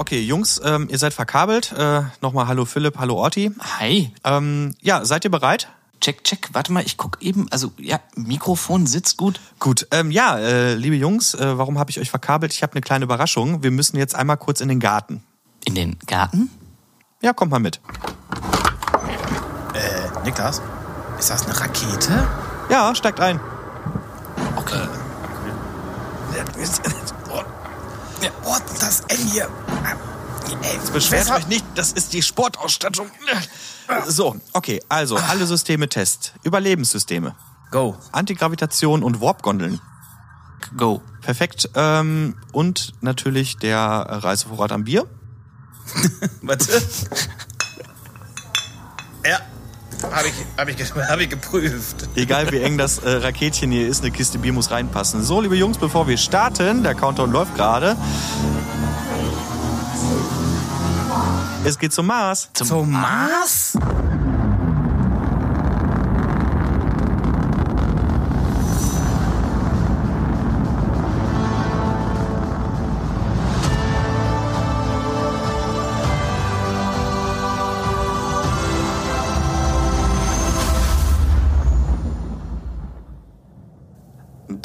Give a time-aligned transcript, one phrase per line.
[0.00, 1.72] Okay, Jungs, ähm, ihr seid verkabelt.
[1.72, 3.52] Äh, Nochmal hallo Philipp, hallo Orti.
[3.78, 4.10] Hi.
[4.24, 5.68] Ähm, ja, seid ihr bereit?
[6.00, 6.48] Check, check.
[6.54, 7.48] Warte mal, ich guck eben.
[7.50, 9.40] Also, ja, Mikrofon sitzt gut.
[9.58, 12.54] Gut, ähm, ja, äh, liebe Jungs, äh, warum habe ich euch verkabelt?
[12.54, 13.62] Ich habe eine kleine Überraschung.
[13.62, 15.22] Wir müssen jetzt einmal kurz in den Garten.
[15.66, 16.50] In den Garten?
[17.20, 17.82] Ja, kommt mal mit.
[19.74, 20.62] Äh, Niklas,
[21.18, 22.26] ist das eine Rakete?
[22.70, 23.38] Ja, steigt ein.
[24.56, 24.88] Okay.
[26.34, 26.44] Ja,
[28.44, 29.48] oh, das N hier.
[30.62, 33.10] Ey, Beschwert weshalb- euch nicht, das ist die Sportausstattung.
[34.06, 36.34] So, okay, also alle Systeme Test.
[36.42, 37.34] Überlebenssysteme.
[37.70, 37.96] Go.
[38.12, 39.80] Antigravitation und Warp-Gondeln.
[40.76, 41.02] Go.
[41.22, 41.70] Perfekt.
[41.74, 45.06] Ähm, und natürlich der äh, Reisevorrat am Bier.
[46.42, 46.70] Warte.
[49.24, 49.40] ja.
[50.02, 52.08] Habe ich, hab ich, hab ich geprüft.
[52.14, 55.22] Egal wie eng das äh, Raketchen hier ist, eine Kiste Bier muss reinpassen.
[55.22, 57.96] So, liebe Jungs, bevor wir starten, der Countdown läuft gerade.
[61.64, 62.48] Es geht zum Mars.
[62.54, 63.76] Zum Mars?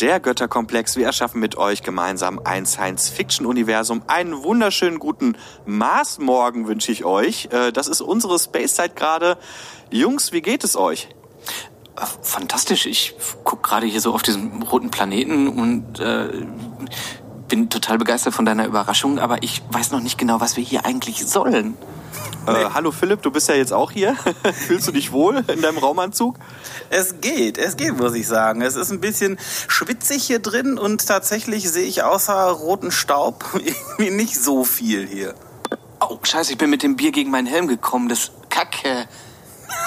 [0.06, 0.98] Der Götterkomplex.
[0.98, 4.03] Wir erschaffen mit euch gemeinsam ein Science-Fiction-Universum.
[4.06, 7.50] Einen wunderschönen guten Marsmorgen wünsche ich euch.
[7.52, 9.36] Äh, Das ist unsere Space-Zeit gerade.
[9.89, 11.09] Jungs, wie geht es euch?
[12.22, 12.86] Fantastisch.
[12.86, 16.45] Ich guck gerade hier so auf diesen roten Planeten und äh,
[17.47, 20.86] bin total begeistert von deiner Überraschung, aber ich weiß noch nicht genau, was wir hier
[20.86, 21.75] eigentlich sollen.
[22.47, 24.15] Äh, hallo Philipp, du bist ja jetzt auch hier.
[24.67, 26.35] Fühlst du dich wohl in deinem Raumanzug?
[26.89, 28.61] Es geht, es geht, muss ich sagen.
[28.61, 34.11] Es ist ein bisschen schwitzig hier drin und tatsächlich sehe ich außer roten Staub irgendwie
[34.11, 35.33] nicht so viel hier.
[35.99, 38.09] Oh, scheiße, ich bin mit dem Bier gegen meinen Helm gekommen.
[38.09, 39.07] Das ist Kacke.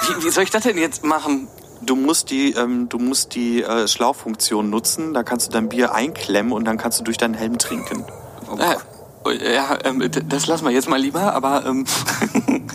[0.06, 1.46] Wie, wie soll ich das denn jetzt machen?
[1.80, 5.14] Du musst die, ähm, du musst die äh, Schlauchfunktion nutzen.
[5.14, 8.04] Da kannst du dein Bier einklemmen und dann kannst du durch deinen Helm trinken.
[8.58, 11.84] Äh, oh, ja, ähm, das lassen wir jetzt mal lieber, aber ähm,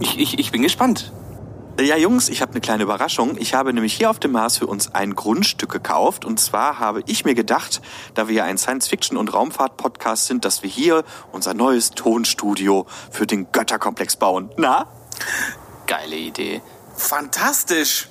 [0.00, 1.12] ich, ich, ich bin gespannt.
[1.78, 3.36] Ja, Jungs, ich habe eine kleine Überraschung.
[3.38, 6.24] Ich habe nämlich hier auf dem Mars für uns ein Grundstück gekauft.
[6.24, 7.82] Und zwar habe ich mir gedacht,
[8.14, 13.26] da wir ja ein Science-Fiction- und Raumfahrt-Podcast sind, dass wir hier unser neues Tonstudio für
[13.26, 14.50] den Götterkomplex bauen.
[14.56, 14.86] Na?
[15.86, 16.62] Geile Idee.
[16.96, 18.08] Fantastisch.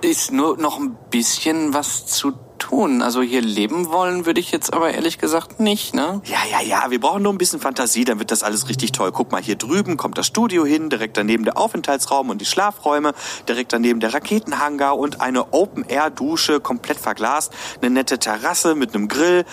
[0.00, 3.02] Ist nur noch ein bisschen was zu tun.
[3.02, 6.20] Also hier leben wollen würde ich jetzt aber ehrlich gesagt nicht, ne?
[6.24, 9.10] Ja, ja, ja, wir brauchen nur ein bisschen Fantasie, dann wird das alles richtig toll.
[9.12, 13.14] Guck mal, hier drüben kommt das Studio hin, direkt daneben der Aufenthaltsraum und die Schlafräume,
[13.48, 19.44] direkt daneben der Raketenhangar und eine Open-Air-Dusche, komplett verglast, eine nette Terrasse mit einem Grill.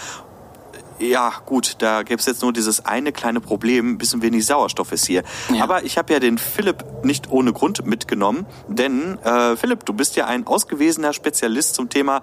[0.99, 4.91] Ja, gut, da gäbe es jetzt nur dieses eine kleine Problem, ein bisschen wenig Sauerstoff
[4.91, 5.23] ist hier.
[5.53, 5.63] Ja.
[5.63, 10.17] Aber ich habe ja den Philipp nicht ohne Grund mitgenommen, denn äh, Philipp, du bist
[10.17, 12.21] ja ein ausgewiesener Spezialist zum Thema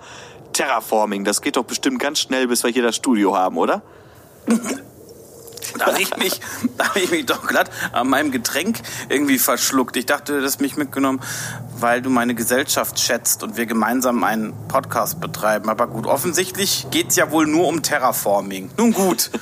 [0.57, 1.25] Terraforming.
[1.25, 3.83] Das geht doch bestimmt ganz schnell, bis wir hier das Studio haben, oder?
[5.79, 6.41] Da habe ich mich,
[6.79, 9.97] da hab ich mich doch glatt an meinem Getränk irgendwie verschluckt.
[9.97, 11.21] Ich dachte, du hättest mich mitgenommen,
[11.79, 15.69] weil du meine Gesellschaft schätzt und wir gemeinsam einen Podcast betreiben.
[15.69, 18.71] Aber gut, offensichtlich geht's ja wohl nur um Terraforming.
[18.77, 19.31] Nun gut.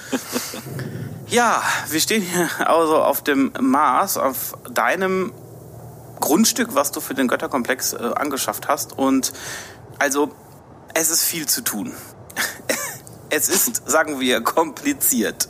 [1.26, 5.32] Ja, wir stehen hier also auf dem Mars, auf deinem
[6.20, 8.96] Grundstück, was du für den Götterkomplex äh, angeschafft hast.
[8.96, 9.32] Und
[9.98, 10.30] also,
[10.94, 11.92] es ist viel zu tun.
[13.30, 15.48] Es ist, sagen wir, kompliziert.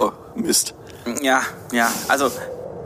[0.00, 0.74] Oh, Mist.
[1.20, 1.88] Ja, ja.
[2.08, 2.32] Also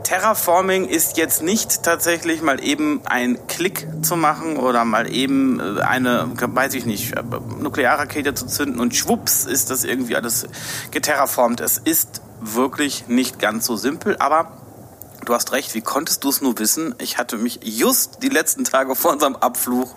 [0.03, 5.81] Terraforming ist jetzt nicht tatsächlich mal eben ein Klick zu machen oder mal eben äh,
[5.81, 7.23] eine, weiß ich nicht, äh,
[7.59, 10.47] Nuklearrakete zu zünden und schwupps ist das irgendwie alles
[10.91, 11.59] geterraformt.
[11.59, 14.51] Es ist wirklich nicht ganz so simpel, aber
[15.25, 16.95] du hast recht, wie konntest du es nur wissen?
[16.99, 19.89] Ich hatte mich just die letzten Tage vor unserem Abflug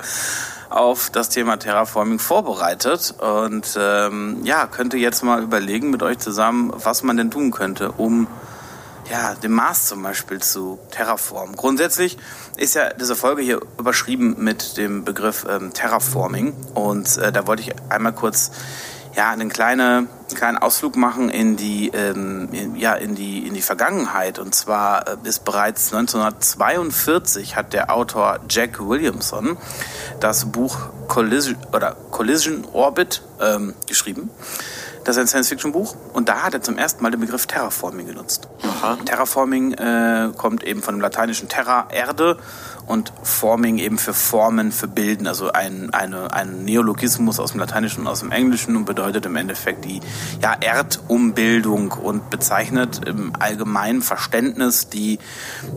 [0.70, 6.72] auf das Thema Terraforming vorbereitet und ähm, ja, könnte jetzt mal überlegen mit euch zusammen,
[6.74, 8.28] was man denn tun könnte, um
[9.10, 11.56] ja, den Mars zum Beispiel zu terraformen.
[11.56, 12.16] Grundsätzlich
[12.56, 17.62] ist ja diese Folge hier überschrieben mit dem Begriff ähm, Terraforming und äh, da wollte
[17.62, 18.52] ich einmal kurz
[19.16, 23.62] ja, einen kleine, kleinen Ausflug machen in die, ähm, in, ja, in die, in die
[23.62, 24.38] Vergangenheit.
[24.38, 29.56] Und zwar äh, ist bereits 1942 hat der Autor Jack Williamson
[30.20, 30.78] das Buch
[31.08, 34.30] Collision, oder Collision Orbit ähm, geschrieben.
[35.04, 38.48] Das ist ein Science-Fiction-Buch und da hat er zum ersten Mal den Begriff Terraforming genutzt.
[39.06, 42.36] Terraforming äh, kommt eben von dem lateinischen Terra, Erde
[42.90, 48.00] und Forming eben für Formen, für Bilden, also ein, eine, ein Neologismus aus dem Lateinischen
[48.00, 50.00] und aus dem Englischen und bedeutet im Endeffekt die
[50.42, 55.20] ja, Erdumbildung und bezeichnet im allgemeinen Verständnis die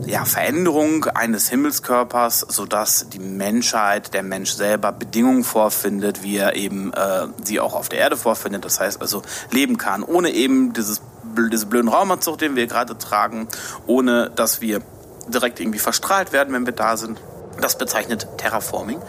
[0.06, 6.92] ja, Veränderung eines Himmelskörpers, sodass die Menschheit, der Mensch selber Bedingungen vorfindet, wie er eben
[6.92, 9.22] äh, sie auch auf der Erde vorfindet, das heißt also
[9.52, 11.00] leben kann, ohne eben dieses
[11.50, 13.48] diese blöden Raumanzug, den wir gerade tragen,
[13.86, 14.82] ohne dass wir
[15.28, 17.20] direkt irgendwie verstrahlt werden, wenn wir da sind.
[17.60, 19.00] Das bezeichnet Terraforming.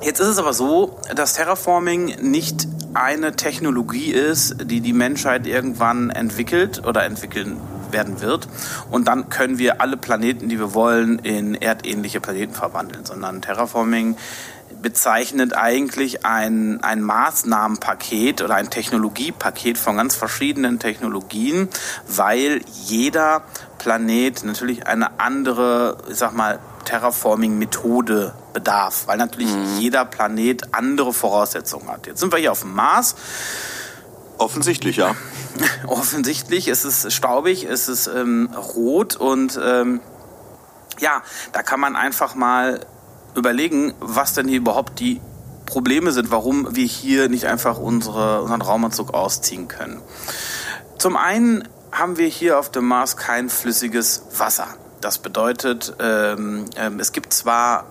[0.00, 6.10] Jetzt ist es aber so, dass Terraforming nicht eine Technologie ist, die die Menschheit irgendwann
[6.10, 7.60] entwickelt oder entwickeln
[7.90, 8.48] werden wird.
[8.90, 14.16] Und dann können wir alle Planeten, die wir wollen, in erdähnliche Planeten verwandeln, sondern Terraforming
[14.82, 21.68] bezeichnet eigentlich ein, ein Maßnahmenpaket oder ein Technologiepaket von ganz verschiedenen Technologien,
[22.06, 23.42] weil jeder
[23.80, 29.78] Planet natürlich eine andere, ich sag mal, Terraforming-Methode bedarf, weil natürlich mhm.
[29.78, 32.06] jeder Planet andere Voraussetzungen hat.
[32.06, 33.16] Jetzt sind wir hier auf dem Mars.
[34.36, 35.14] Offensichtlich, ja.
[35.86, 40.00] Offensichtlich, es ist staubig, es ist ähm, rot und ähm,
[40.98, 41.22] ja,
[41.52, 42.80] da kann man einfach mal
[43.34, 45.22] überlegen, was denn hier überhaupt die
[45.64, 50.02] Probleme sind, warum wir hier nicht einfach unsere, unseren Raumanzug ausziehen können.
[50.98, 54.68] Zum einen haben wir hier auf dem Mars kein flüssiges Wasser.
[55.00, 57.86] Das bedeutet, ähm, ähm, es gibt zwar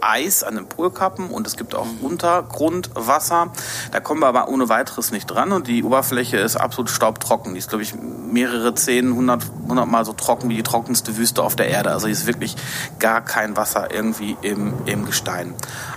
[0.00, 2.00] Eis an den Polkappen und es gibt auch mhm.
[2.00, 3.52] Untergrundwasser.
[3.92, 7.54] Da kommen wir aber ohne weiteres nicht dran und die Oberfläche ist absolut staubtrocken.
[7.54, 11.56] Die ist, glaube ich, mehrere zehn, hundert, hundertmal so trocken wie die trockenste Wüste auf
[11.56, 11.90] der Erde.
[11.90, 12.56] Also hier ist wirklich
[12.98, 15.54] gar kein Wasser irgendwie im, im Gestein.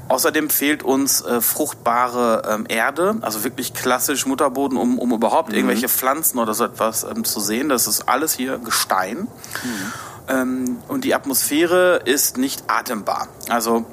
[0.09, 5.55] Außerdem fehlt uns äh, fruchtbare ähm, Erde, also wirklich klassisch Mutterboden, um, um überhaupt mhm.
[5.55, 7.69] irgendwelche Pflanzen oder so etwas ähm, zu sehen.
[7.69, 9.19] Das ist alles hier Gestein.
[9.19, 9.93] Mhm.
[10.27, 13.27] Ähm, und die Atmosphäre ist nicht atembar.
[13.49, 13.85] Also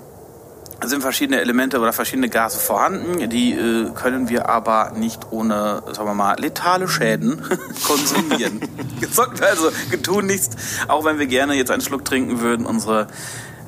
[0.85, 6.09] sind verschiedene Elemente oder verschiedene Gase vorhanden, die äh, können wir aber nicht ohne, sagen
[6.09, 7.43] wir mal, letale Schäden
[7.87, 8.61] konsumieren.
[9.11, 9.71] sollten wir also
[10.03, 10.57] tun nichts,
[10.89, 13.09] auch wenn wir gerne jetzt einen Schluck trinken würden, unsere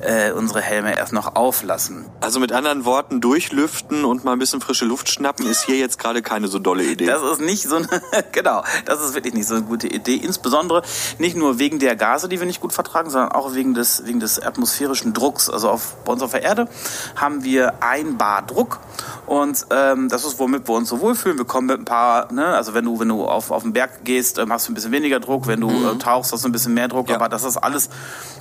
[0.03, 2.05] äh, unsere Helme erst noch auflassen.
[2.21, 5.99] Also mit anderen Worten, durchlüften und mal ein bisschen frische Luft schnappen ist hier jetzt
[5.99, 7.05] gerade keine so dolle Idee.
[7.05, 7.87] Das ist nicht so eine,
[8.31, 10.15] genau, das ist wirklich nicht so eine gute Idee.
[10.15, 10.83] Insbesondere
[11.17, 14.19] nicht nur wegen der Gase, die wir nicht gut vertragen, sondern auch wegen des, wegen
[14.19, 15.49] des atmosphärischen Drucks.
[15.49, 16.67] Also auf, bei uns auf der Erde
[17.15, 18.79] haben wir ein Bar Druck
[19.25, 21.37] und ähm, das ist, womit wir uns so wohlfühlen.
[21.37, 24.03] Wir kommen mit ein paar, ne, also wenn du, wenn du auf, auf den Berg
[24.03, 25.47] gehst, ähm, hast du ein bisschen weniger Druck.
[25.47, 25.95] Wenn du mhm.
[25.95, 27.09] äh, tauchst, hast du ein bisschen mehr Druck.
[27.09, 27.15] Ja.
[27.15, 27.89] Aber das ist alles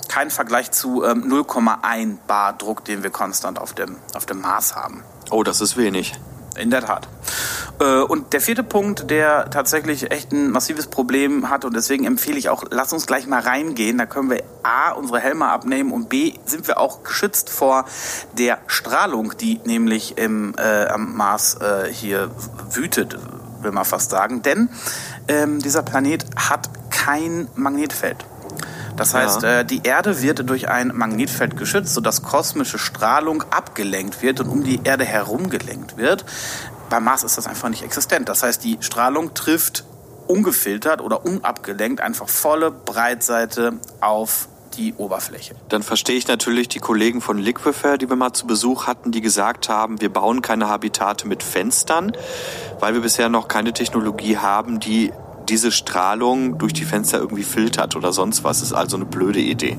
[0.08, 4.74] kein Vergleich zu ähm, 0,1 Bar Druck, den wir konstant auf dem, auf dem Mars
[4.74, 5.04] haben.
[5.30, 6.14] Oh, das ist wenig.
[6.58, 7.08] In der Tat.
[7.80, 12.38] Äh, und der vierte Punkt, der tatsächlich echt ein massives Problem hat und deswegen empfehle
[12.38, 13.98] ich auch, lass uns gleich mal reingehen.
[13.98, 17.86] Da können wir A, unsere Helme abnehmen und B, sind wir auch geschützt vor
[18.36, 22.30] der Strahlung, die nämlich im, äh, am Mars äh, hier
[22.70, 23.18] wütet,
[23.62, 24.42] will man fast sagen.
[24.42, 24.68] Denn
[25.28, 28.24] ähm, dieser Planet hat kein Magnetfeld.
[28.96, 29.60] Das heißt, ja.
[29.60, 34.64] äh, die Erde wird durch ein Magnetfeld geschützt, sodass kosmische Strahlung abgelenkt wird und um
[34.64, 36.24] die Erde herum gelenkt wird.
[36.90, 38.28] Beim Mars ist das einfach nicht existent.
[38.28, 39.84] Das heißt, die Strahlung trifft
[40.26, 45.54] ungefiltert oder unabgelenkt einfach volle Breitseite auf die Oberfläche.
[45.68, 49.20] Dann verstehe ich natürlich die Kollegen von Liquefair, die wir mal zu Besuch hatten, die
[49.20, 52.12] gesagt haben, wir bauen keine Habitate mit Fenstern,
[52.80, 55.12] weil wir bisher noch keine Technologie haben, die
[55.52, 58.62] diese Strahlung durch die Fenster irgendwie filtert oder sonst was.
[58.62, 59.78] Ist also eine blöde Idee.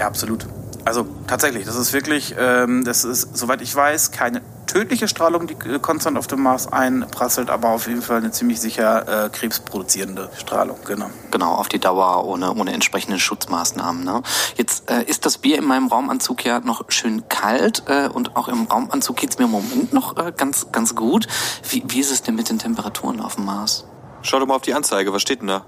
[0.00, 0.46] Ja, absolut.
[0.86, 5.54] Also tatsächlich, das ist wirklich, ähm, das ist, soweit ich weiß, keine tödliche Strahlung, die
[5.68, 10.30] äh, konstant auf dem Mars einprasselt, aber auf jeden Fall eine ziemlich sicher äh, krebsproduzierende
[10.38, 11.10] Strahlung, genau.
[11.30, 14.04] Genau, auf die Dauer ohne, ohne entsprechende Schutzmaßnahmen.
[14.04, 14.22] Ne?
[14.56, 18.48] Jetzt äh, ist das Bier in meinem Raumanzug ja noch schön kalt äh, und auch
[18.48, 21.26] im Raumanzug geht's mir im Moment noch äh, ganz, ganz gut.
[21.68, 23.84] Wie, wie ist es denn mit den Temperaturen auf dem Mars?
[24.26, 25.64] Schau doch mal auf die Anzeige, was steht denn da?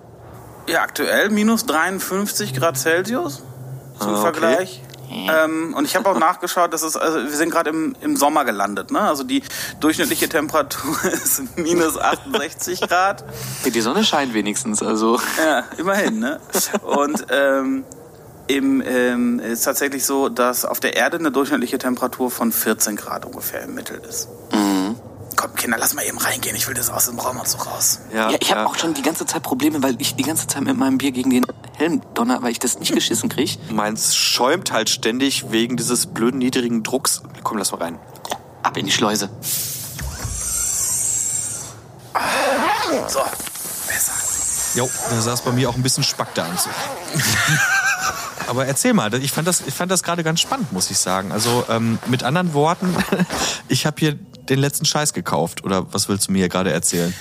[0.67, 3.43] Ja, aktuell minus 53 Grad Celsius
[4.01, 4.21] zum ah, okay.
[4.21, 4.83] Vergleich.
[5.11, 8.45] Ähm, und ich habe auch nachgeschaut, dass es, also wir sind gerade im, im Sommer
[8.45, 9.01] gelandet, ne?
[9.01, 9.45] Also die
[9.79, 13.25] durchschnittliche Temperatur ist minus 68 Grad.
[13.65, 15.21] Die Sonne scheint wenigstens, also.
[15.39, 16.41] Ja, immerhin, ne?
[16.83, 17.85] Und ähm,
[18.49, 23.25] im, ähm, ist tatsächlich so, dass auf der Erde eine durchschnittliche Temperatur von 14 Grad
[23.25, 24.29] ungefähr im Mittel ist.
[24.53, 24.78] Mhm
[25.39, 26.55] komm, Kinder, lass mal eben reingehen.
[26.57, 28.01] Ich will das aus dem Raum und so raus.
[28.13, 28.67] Ja, ja ich habe ja.
[28.67, 31.31] auch schon die ganze Zeit Probleme, weil ich die ganze Zeit mit meinem Bier gegen
[31.31, 33.53] den Helm donner, weil ich das nicht geschissen kriege.
[33.71, 37.23] Meins schäumt halt ständig wegen dieses blöden niedrigen Drucks.
[37.45, 37.99] Komm, lass mal rein.
[38.63, 39.31] Ab in die Schleuse.
[43.07, 43.21] So,
[43.87, 44.13] besser.
[44.75, 46.73] Jo, da saß bei mir auch ein bisschen Spack der Anzug.
[48.47, 49.13] aber erzähl mal.
[49.15, 51.33] Ich fand das, ich fand das gerade ganz spannend, muss ich sagen.
[51.33, 52.95] Also ähm, mit anderen Worten,
[53.69, 54.19] ich habe hier
[54.49, 55.65] den letzten Scheiß gekauft.
[55.65, 57.13] Oder was willst du mir gerade erzählen?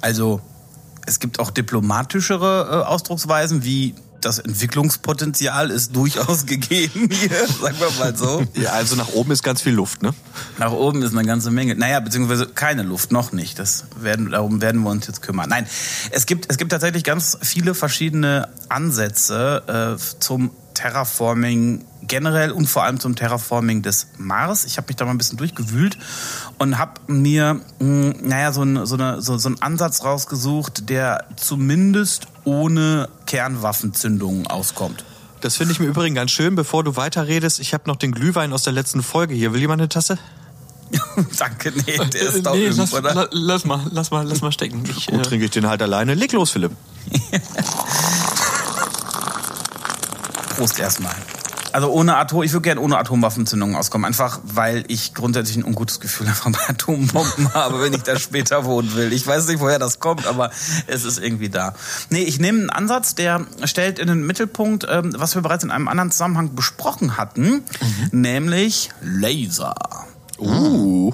[0.00, 0.40] Also
[1.06, 7.90] es gibt auch diplomatischere äh, Ausdrucksweisen wie das Entwicklungspotenzial ist durchaus gegeben hier, sagen wir
[7.98, 8.44] mal so.
[8.54, 10.14] Ja, also nach oben ist ganz viel Luft, ne?
[10.58, 11.74] Nach oben ist eine ganze Menge.
[11.74, 13.58] Naja, beziehungsweise keine Luft, noch nicht.
[13.58, 15.48] Das werden, darum werden wir uns jetzt kümmern.
[15.48, 15.66] Nein,
[16.10, 22.84] es gibt, es gibt tatsächlich ganz viele verschiedene Ansätze äh, zum Terraforming generell und vor
[22.84, 24.64] allem zum Terraforming des Mars.
[24.64, 25.96] Ich habe mich da mal ein bisschen durchgewühlt
[26.58, 31.26] und habe mir, mh, naja, so, ein, so, eine, so, so einen Ansatz rausgesucht, der
[31.36, 35.04] zumindest ohne Kernwaffenzündungen auskommt.
[35.40, 36.54] Das finde ich mir übrigens ganz schön.
[36.54, 39.52] Bevor du weiterredest, ich habe noch den Glühwein aus der letzten Folge hier.
[39.52, 40.18] Will jemand eine Tasse?
[41.38, 43.14] Danke, nee, der ist Äh, doch nee, lass, oder?
[43.14, 44.84] la- lass mal, lass mal, lass mal stecken.
[44.88, 46.14] Ich, Gut, äh, trinke ich den halt alleine.
[46.14, 46.72] Leg los, Philipp.
[50.56, 51.14] Prost erstmal.
[51.74, 55.98] Also ohne Atom, ich würde gerne ohne Atomwaffenzündungen auskommen, einfach weil ich grundsätzlich ein ungutes
[55.98, 59.12] Gefühl einfach bei Atombomben habe, wenn ich da später wohnen will.
[59.12, 60.52] Ich weiß nicht, woher das kommt, aber
[60.86, 61.74] es ist irgendwie da.
[62.10, 65.72] Nee, ich nehme einen Ansatz, der stellt in den Mittelpunkt, ähm, was wir bereits in
[65.72, 67.64] einem anderen Zusammenhang besprochen hatten,
[68.12, 69.74] nämlich Laser.
[70.38, 71.12] Uh.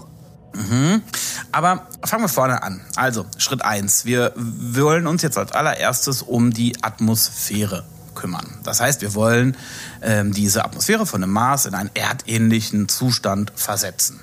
[1.53, 2.83] Aber fangen wir vorne an.
[2.97, 7.85] Also, Schritt eins: Wir wollen uns jetzt als allererstes um die Atmosphäre
[8.21, 8.59] kümmern.
[8.63, 9.57] Das heißt, wir wollen
[10.03, 14.21] ähm, diese Atmosphäre von dem Mars in einen erdähnlichen Zustand versetzen.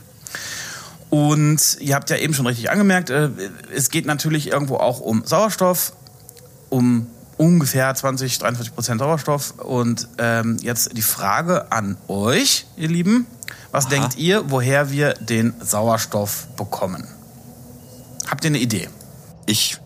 [1.10, 3.30] Und ihr habt ja eben schon richtig angemerkt, äh,
[3.74, 5.94] es geht natürlich irgendwo auch um Sauerstoff,
[6.70, 9.52] um ungefähr 20, 43 Prozent Sauerstoff.
[9.60, 13.26] Und ähm, jetzt die Frage an euch, ihr Lieben.
[13.72, 17.08] Was denkt ihr, woher wir den Sauerstoff bekommen?
[18.28, 18.90] Habt ihr eine Idee?
[19.46, 19.78] Ich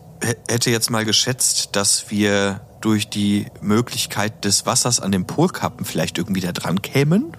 [0.48, 6.18] hätte jetzt mal geschätzt, dass wir durch die Möglichkeit des Wassers an den Polkappen vielleicht
[6.18, 7.36] irgendwie da dran kämen.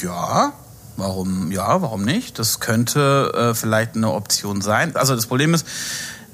[0.00, 0.52] Ja,
[0.96, 2.38] warum, ja, warum nicht?
[2.38, 4.96] Das könnte äh, vielleicht eine Option sein.
[4.96, 5.66] Also das Problem ist,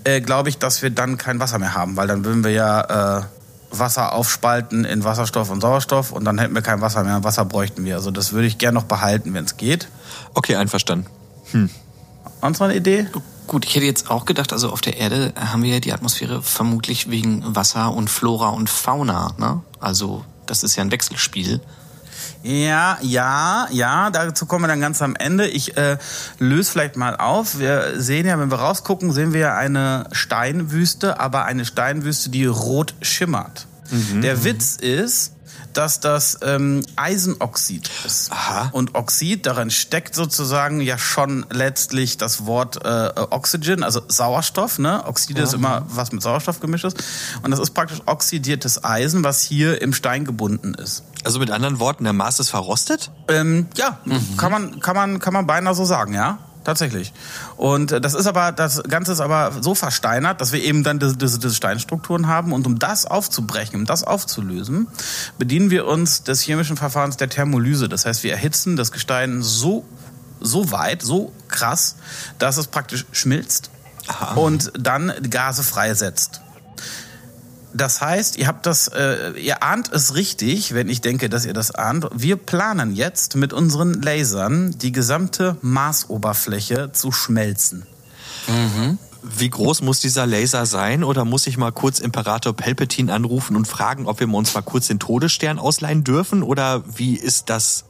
[0.05, 3.21] äh, glaube ich, dass wir dann kein Wasser mehr haben, weil dann würden wir ja
[3.21, 3.23] äh,
[3.71, 7.25] Wasser aufspalten in Wasserstoff und Sauerstoff und dann hätten wir kein Wasser mehr.
[7.25, 7.97] Wasser bräuchten wir.
[7.97, 9.89] Also das würde ich gerne noch behalten, wenn es geht.
[10.35, 11.07] Okay, einverstanden.
[12.41, 13.07] Sonst noch eine Idee?
[13.47, 16.43] Gut, ich hätte jetzt auch gedacht, also auf der Erde haben wir ja die Atmosphäre
[16.43, 19.35] vermutlich wegen Wasser und Flora und Fauna.
[19.39, 19.63] Ne?
[19.81, 21.61] Also das ist ja ein Wechselspiel.
[22.43, 25.49] Ja, ja, ja, dazu kommen wir dann ganz am Ende.
[25.49, 25.99] Ich äh,
[26.39, 27.59] löse vielleicht mal auf.
[27.59, 32.45] Wir sehen ja, wenn wir rausgucken, sehen wir ja eine Steinwüste, aber eine Steinwüste, die
[32.47, 33.67] rot schimmert.
[34.23, 35.33] Der Witz ist,
[35.77, 38.33] dass das ähm, Eisenoxid ist.
[38.33, 38.71] Aha.
[38.73, 44.79] Und Oxid, darin steckt sozusagen ja schon letztlich das Wort äh, Oxygen, also Sauerstoff.
[44.79, 45.05] Ne?
[45.07, 47.03] Oxide ist immer was mit Sauerstoff gemischt ist.
[47.43, 51.05] Und das ist praktisch oxidiertes Eisen, was hier im Stein gebunden ist.
[51.25, 53.11] Also mit anderen Worten, der Mars ist verrostet?
[53.29, 53.99] Ähm, ja,
[54.37, 57.13] kann man kann man kann man beinahe so sagen, ja, tatsächlich.
[57.57, 60.99] Und äh, das ist aber das Ganze ist aber so versteinert, dass wir eben dann
[60.99, 64.89] diese, diese, diese Steinstrukturen haben und um das aufzubrechen, um das aufzulösen,
[65.39, 67.89] bedienen wir uns des chemischen Verfahrens der Thermolyse.
[67.89, 69.85] Das heißt, wir erhitzen das Gestein so
[70.41, 71.97] so weit, so krass,
[72.39, 73.71] dass es praktisch schmilzt
[74.35, 76.43] und dann Gase freisetzt.
[77.75, 81.53] Das heißt, ihr habt das, äh, ihr ahnt es richtig, wenn ich denke, dass ihr
[81.53, 82.07] das ahnt.
[82.15, 87.85] Wir planen jetzt mit unseren Lasern die gesamte Marsoberfläche zu schmelzen.
[89.23, 91.03] Wie groß muss dieser Laser sein?
[91.03, 94.87] Oder muss ich mal kurz Imperator Palpatine anrufen und fragen, ob wir uns mal kurz
[94.87, 96.45] den Todesstern ausleihen dürfen?
[96.45, 97.87] Oder wie ist das?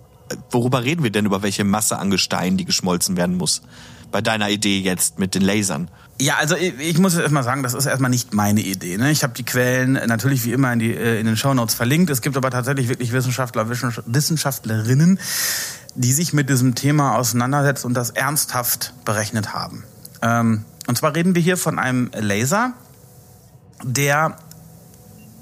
[0.50, 1.26] Worüber reden wir denn?
[1.26, 3.60] Über welche Masse an Gestein, die geschmolzen werden muss?
[4.10, 5.90] Bei deiner Idee jetzt mit den Lasern.
[6.20, 8.96] Ja, also ich, ich muss jetzt erstmal sagen, das ist erstmal nicht meine Idee.
[8.98, 9.10] Ne?
[9.10, 12.08] Ich habe die Quellen natürlich wie immer in, die, äh, in den Shownotes verlinkt.
[12.10, 15.18] Es gibt aber tatsächlich wirklich Wissenschaftler, Wissenschaft- Wissenschaftlerinnen,
[15.96, 19.84] die sich mit diesem Thema auseinandersetzen und das ernsthaft berechnet haben.
[20.22, 22.74] Ähm, und zwar reden wir hier von einem Laser,
[23.82, 24.36] der,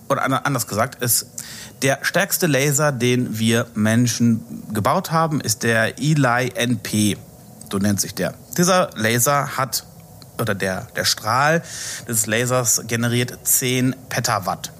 [0.09, 1.27] oder an- anders gesagt, ist
[1.83, 4.41] der stärkste Laser, den wir Menschen
[4.73, 7.17] gebaut haben, ist der Eli NP.
[7.71, 8.35] So nennt sich der.
[8.57, 9.85] Dieser Laser hat,
[10.43, 11.63] oder der, der Strahl
[12.07, 14.73] des Lasers generiert 10 Petawatt.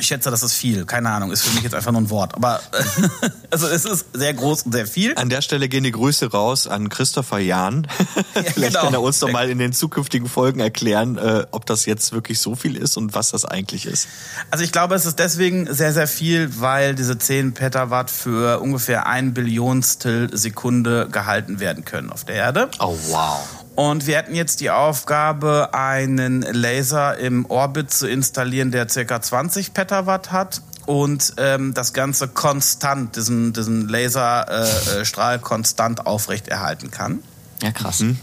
[0.00, 0.84] Ich schätze, das ist viel.
[0.84, 2.34] Keine Ahnung, ist für mich jetzt einfach nur ein Wort.
[2.34, 2.60] Aber
[3.50, 5.14] also es ist sehr groß und sehr viel.
[5.16, 7.86] An der Stelle gehen die Grüße raus an Christopher Jahn.
[8.32, 8.82] Vielleicht genau.
[8.82, 12.40] kann er uns doch mal in den zukünftigen Folgen erklären, äh, ob das jetzt wirklich
[12.40, 14.08] so viel ist und was das eigentlich ist.
[14.50, 19.06] Also ich glaube, es ist deswegen sehr, sehr viel, weil diese 10 Petawatt für ungefähr
[19.06, 22.70] ein Billionstel Sekunde gehalten werden können auf der Erde.
[22.78, 23.57] Oh wow.
[23.78, 29.72] Und wir hätten jetzt die Aufgabe, einen Laser im Orbit zu installieren, der circa 20
[29.72, 30.62] Petawatt hat.
[30.86, 37.22] und ähm, das Ganze konstant, diesen, diesen Laserstrahl äh, konstant aufrechterhalten kann.
[37.62, 38.00] Ja, krass.
[38.00, 38.18] Mhm.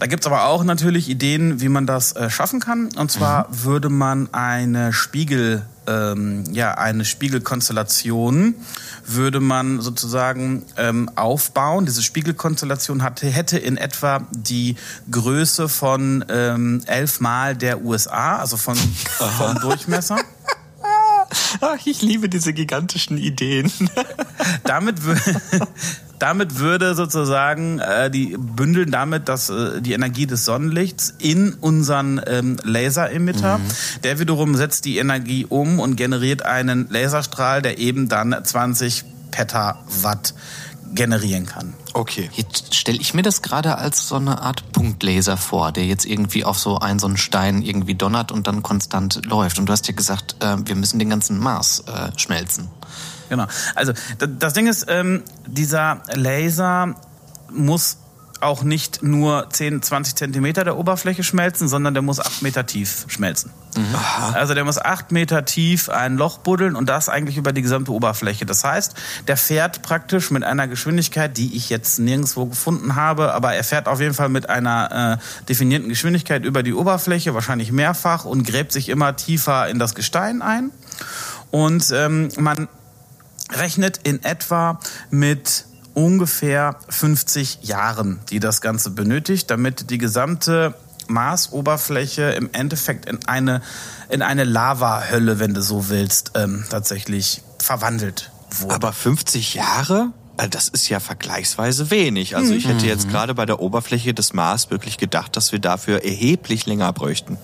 [0.00, 2.88] Da gibt's aber auch natürlich Ideen, wie man das äh, schaffen kann.
[2.96, 3.64] Und zwar mhm.
[3.64, 8.54] würde man eine Spiegel, ähm, ja, eine Spiegelkonstellation
[9.04, 11.84] würde man sozusagen ähm, aufbauen.
[11.84, 14.76] Diese Spiegelkonstellation hatte, hätte in etwa die
[15.10, 20.16] Größe von ähm, elfmal der USA, also von, vom Durchmesser.
[21.60, 23.70] Ach, ich liebe diese gigantischen Ideen.
[24.64, 24.96] damit,
[26.20, 32.20] damit würde sozusagen äh, die bündeln damit das, äh, die Energie des Sonnenlichts in unseren
[32.26, 33.58] ähm, Laseremitter.
[33.58, 33.62] Mhm.
[34.04, 40.34] Der wiederum setzt die Energie um und generiert einen Laserstrahl, der eben dann 20 Petawatt
[40.92, 41.74] generieren kann.
[41.92, 42.30] Okay.
[42.34, 46.44] Jetzt stelle ich mir das gerade als so eine Art Punktlaser vor, der jetzt irgendwie
[46.44, 49.58] auf so einen so einen Stein irgendwie donnert und dann konstant läuft.
[49.58, 52.68] Und du hast ja gesagt, äh, wir müssen den ganzen Mars äh, schmelzen.
[53.30, 53.46] Genau.
[53.74, 56.94] Also das Ding ist, ähm, dieser Laser
[57.50, 57.96] muss
[58.40, 63.04] auch nicht nur 10, 20 Zentimeter der Oberfläche schmelzen, sondern der muss 8 Meter tief
[63.08, 63.50] schmelzen.
[63.76, 63.94] Mhm.
[64.34, 67.92] Also der muss 8 Meter tief ein Loch buddeln und das eigentlich über die gesamte
[67.92, 68.46] Oberfläche.
[68.46, 68.94] Das heißt,
[69.28, 73.86] der fährt praktisch mit einer Geschwindigkeit, die ich jetzt nirgendwo gefunden habe, aber er fährt
[73.88, 78.72] auf jeden Fall mit einer äh, definierten Geschwindigkeit über die Oberfläche, wahrscheinlich mehrfach und gräbt
[78.72, 80.70] sich immer tiefer in das Gestein ein.
[81.50, 82.68] Und ähm, man
[83.52, 84.80] rechnet in etwa
[85.10, 85.64] mit
[85.94, 90.74] ungefähr 50 Jahren, die das Ganze benötigt, damit die gesamte
[91.08, 93.62] Marsoberfläche im Endeffekt in eine,
[94.08, 98.74] in eine Lavahölle, wenn du so willst, ähm, tatsächlich verwandelt wurde.
[98.74, 100.12] Aber 50 Jahre?
[100.36, 102.34] Also das ist ja vergleichsweise wenig.
[102.36, 103.10] Also ich hätte jetzt mhm.
[103.10, 107.36] gerade bei der Oberfläche des Mars wirklich gedacht, dass wir dafür erheblich länger bräuchten.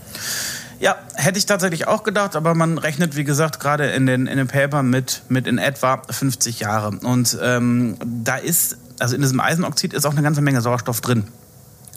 [0.79, 4.37] Ja, hätte ich tatsächlich auch gedacht, aber man rechnet, wie gesagt, gerade in den, in
[4.37, 6.99] den Paper mit, mit in etwa 50 Jahre.
[7.03, 11.25] Und ähm, da ist, also in diesem Eisenoxid ist auch eine ganze Menge Sauerstoff drin.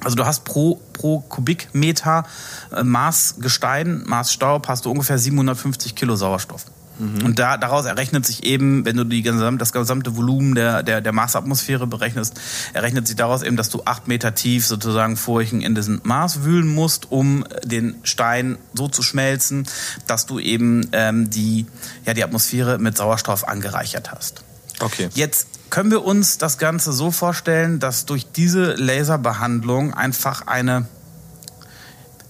[0.04, 2.26] Also du hast pro, pro Kubikmeter
[2.74, 6.65] äh, Maß Gestein, hast du ungefähr 750 Kilo Sauerstoff.
[7.00, 7.26] Mhm.
[7.26, 11.02] Und da, daraus errechnet sich eben, wenn du die gesamte, das gesamte Volumen der, der,
[11.02, 12.40] der Marsatmosphäre berechnest,
[12.74, 16.68] errechnet sich daraus eben, dass du acht Meter tief sozusagen Furchen in diesen Mars wühlen
[16.68, 19.66] musst, um den Stein so zu schmelzen,
[20.08, 21.66] dass du eben ähm, die,
[22.06, 24.44] ja, die Atmosphäre mit Sauerstoff angereichert hast.
[24.82, 25.10] Okay.
[25.14, 30.88] Jetzt können wir uns das Ganze so vorstellen, dass durch diese Laserbehandlung einfach eine,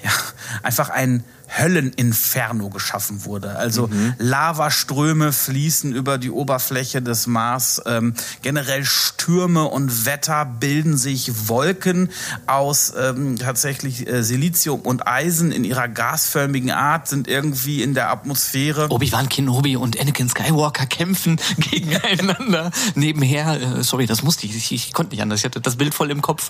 [0.04, 0.12] ja,
[0.64, 1.24] einfach ein
[1.58, 3.56] Hölleninferno geschaffen wurde.
[3.56, 4.14] Also mhm.
[4.18, 7.82] Lavaströme fließen über die Oberfläche des Mars.
[7.86, 12.10] Ähm, generell Stürme und Wetter bilden sich Wolken
[12.48, 18.12] aus ähm, tatsächlich äh, Silizium und Eisen in ihrer gasförmigen Art sind irgendwie in der
[18.12, 18.90] Atmosphäre.
[18.90, 23.80] Obi-Wan Kenobi und Anakin Skywalker kämpfen gegeneinander nebenher.
[23.80, 24.56] Äh, sorry, das musste ich.
[24.56, 24.72] ich.
[24.72, 24.94] ich.
[24.94, 25.40] konnte nicht anders.
[25.40, 26.50] Ich hatte das Bild voll im Kopf.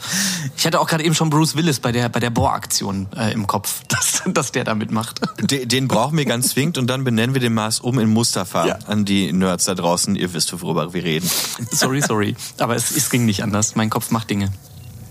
[0.57, 3.47] Ich hatte auch gerade eben schon Bruce Willis bei der bei der Bohraktion äh, im
[3.47, 5.21] Kopf, dass, dass der damit mitmacht.
[5.39, 8.65] Den, den brauchen wir ganz zwingend und dann benennen wir den Mars um in Mustafa.
[8.65, 8.79] Ja.
[8.87, 11.29] An die Nerds da draußen, ihr wisst, worüber wir reden.
[11.71, 12.35] Sorry, sorry.
[12.57, 13.75] Aber es, es ging nicht anders.
[13.75, 14.51] Mein Kopf macht Dinge.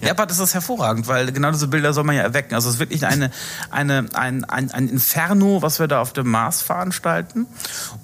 [0.01, 2.55] Ja, aber das ist hervorragend, weil genau diese Bilder soll man ja erwecken.
[2.55, 3.31] Also es ist wirklich eine,
[3.71, 7.47] eine, ein, ein, ein Inferno, was wir da auf dem Mars veranstalten.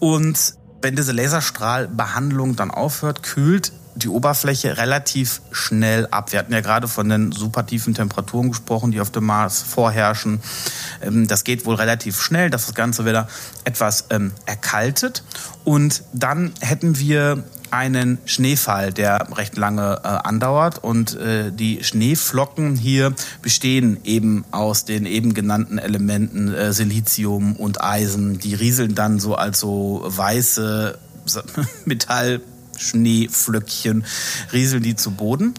[0.01, 6.33] Und wenn diese Laserstrahlbehandlung dann aufhört, kühlt die Oberfläche relativ schnell ab.
[6.33, 10.41] Wir hatten ja gerade von den super tiefen Temperaturen gesprochen, die auf dem Mars vorherrschen.
[11.03, 13.29] Ähm, das geht wohl relativ schnell, dass das Ganze wieder
[13.65, 15.23] etwas ähm, erkaltet.
[15.65, 20.83] Und dann hätten wir einen Schneefall, der recht lange äh, andauert.
[20.83, 27.83] Und äh, die Schneeflocken hier bestehen eben aus den eben genannten Elementen äh, Silizium und
[27.83, 28.39] Eisen.
[28.39, 30.99] Die rieseln dann so als so weiße
[31.85, 32.41] Metall
[32.79, 34.05] Schneeflöckchen
[34.53, 35.55] rieseln die zu Boden.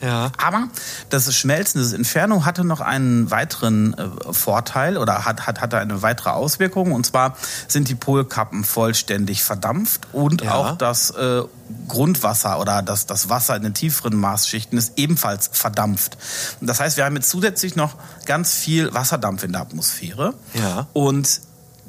[0.00, 0.30] Ja.
[0.36, 0.68] Aber
[1.08, 6.02] das Schmelzen, das Inferno hatte noch einen weiteren äh, Vorteil oder hat, hat, hatte eine
[6.02, 6.92] weitere Auswirkung.
[6.92, 10.54] Und zwar sind die Polkappen vollständig verdampft und ja.
[10.54, 11.42] auch das äh,
[11.88, 16.18] Grundwasser oder das, das Wasser in den tieferen Marsschichten ist ebenfalls verdampft.
[16.60, 20.34] Das heißt, wir haben jetzt zusätzlich noch ganz viel Wasserdampf in der Atmosphäre.
[20.54, 20.86] Ja.
[20.92, 21.40] Und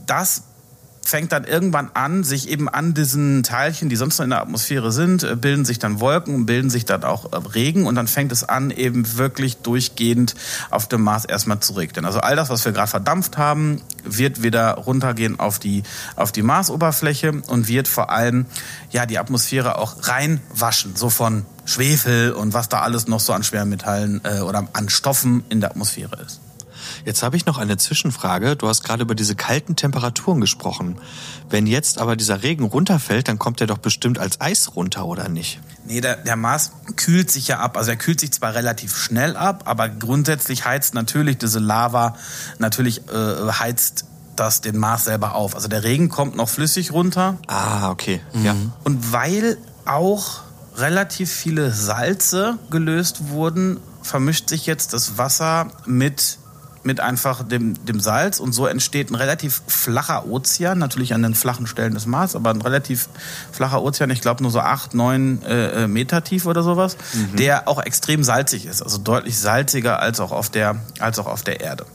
[0.06, 0.44] das
[1.08, 4.92] fängt dann irgendwann an, sich eben an diesen Teilchen, die sonst noch in der Atmosphäre
[4.92, 8.32] sind, äh, bilden sich dann Wolken bilden sich dann auch äh, Regen und dann fängt
[8.32, 10.36] es an, eben wirklich durchgehend
[10.70, 12.06] auf dem Mars erstmal zu regnen.
[12.06, 15.84] Also all das, was wir gerade verdampft haben, wird wieder runtergehen auf die,
[16.16, 18.46] auf die Marsoberfläche und wird vor allem
[18.92, 23.44] ja die Atmosphäre auch reinwaschen, so von Schwefel und was da alles noch so an
[23.44, 26.42] Schwermetallen äh, oder an Stoffen in der Atmosphäre ist.
[27.06, 28.56] Jetzt habe ich noch eine Zwischenfrage.
[28.56, 30.98] Du hast gerade über diese kalten Temperaturen gesprochen.
[31.50, 35.30] Wenn jetzt aber dieser Regen runterfällt, dann kommt er doch bestimmt als Eis runter, oder
[35.30, 35.60] nicht?
[35.86, 37.78] Nee, der, der Mars kühlt sich ja ab.
[37.78, 42.16] Also er kühlt sich zwar relativ schnell ab, aber grundsätzlich heizt natürlich diese Lava,
[42.60, 45.56] natürlich äh, heizt das den Mars selber auf.
[45.56, 47.38] Also der Regen kommt noch flüssig runter.
[47.48, 48.22] Ah, okay.
[48.34, 48.46] Mhm.
[48.46, 48.56] Ja.
[48.84, 50.42] Und weil auch
[50.76, 56.38] relativ viele Salze gelöst wurden, vermischt sich jetzt das Wasser mit
[56.88, 61.36] mit einfach dem, dem Salz und so entsteht ein relativ flacher Ozean, natürlich an den
[61.36, 63.10] flachen Stellen des Mars, aber ein relativ
[63.52, 67.36] flacher Ozean, ich glaube nur so acht, neun äh, äh, Meter tief oder sowas, mhm.
[67.36, 71.44] der auch extrem salzig ist, also deutlich salziger als auch auf der, als auch auf
[71.44, 71.86] der Erde.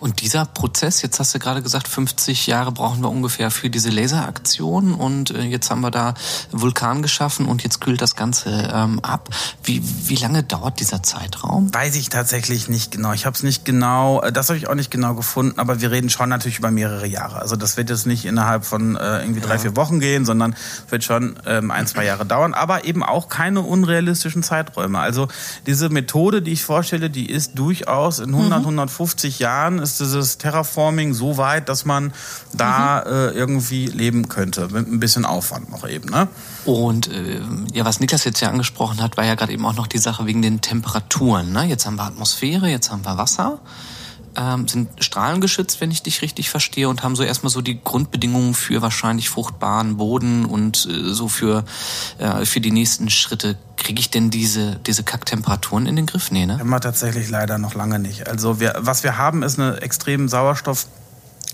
[0.00, 3.90] Und dieser Prozess, jetzt hast du gerade gesagt, 50 Jahre brauchen wir ungefähr für diese
[3.90, 6.14] Laseraktion und äh, jetzt haben wir da
[6.52, 9.30] Vulkan geschaffen und jetzt kühlt das Ganze ähm, ab.
[9.62, 11.72] Wie, wie lange dauert dieser Zeitraum?
[11.74, 13.12] Weiß ich tatsächlich nicht genau.
[13.12, 15.90] Ich habe es nicht genau, äh, das habe ich auch nicht genau gefunden, aber wir
[15.90, 17.40] reden schon natürlich über mehrere Jahre.
[17.40, 19.58] Also das wird jetzt nicht innerhalb von äh, irgendwie drei, ja.
[19.60, 20.56] vier Wochen gehen, sondern
[20.90, 24.98] wird schon ähm, ein, zwei Jahre dauern, aber eben auch keine unrealistischen Zeiträume.
[24.98, 25.28] Also
[25.66, 28.66] diese Methode, die ich vorstelle, die ist durchaus in 100, mhm.
[28.66, 32.12] 150 Jahren ist dieses Terraforming so weit, dass man
[32.52, 33.12] da mhm.
[33.12, 34.68] äh, irgendwie leben könnte.
[34.68, 36.08] Mit ein bisschen Aufwand noch eben.
[36.08, 36.28] Ne?
[36.64, 37.40] Und äh,
[37.72, 40.26] ja, was Niklas jetzt ja angesprochen hat, war ja gerade eben auch noch die Sache
[40.26, 41.52] wegen den Temperaturen.
[41.52, 41.64] Ne?
[41.64, 43.58] Jetzt haben wir Atmosphäre, jetzt haben wir Wasser
[44.36, 48.54] ähm, sind strahlengeschützt, wenn ich dich richtig verstehe, und haben so erstmal so die Grundbedingungen
[48.54, 51.64] für wahrscheinlich fruchtbaren Boden und äh, so für,
[52.18, 53.56] äh, für die nächsten Schritte.
[53.76, 56.30] Kriege ich denn diese, diese Kacktemperaturen in den Griff?
[56.30, 56.58] Nee, ne?
[56.60, 58.28] Immer tatsächlich leider noch lange nicht.
[58.28, 60.86] Also wir, was wir haben, ist eine extrem Sauerstoff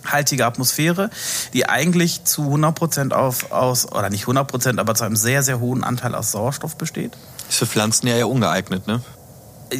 [0.04, 1.10] haltige Atmosphäre,
[1.52, 5.42] die eigentlich zu 100 Prozent auf, aus, oder nicht 100 Prozent, aber zu einem sehr,
[5.42, 7.12] sehr hohen Anteil aus Sauerstoff besteht.
[7.48, 9.02] Ist für Pflanzen ja eher ungeeignet, ne?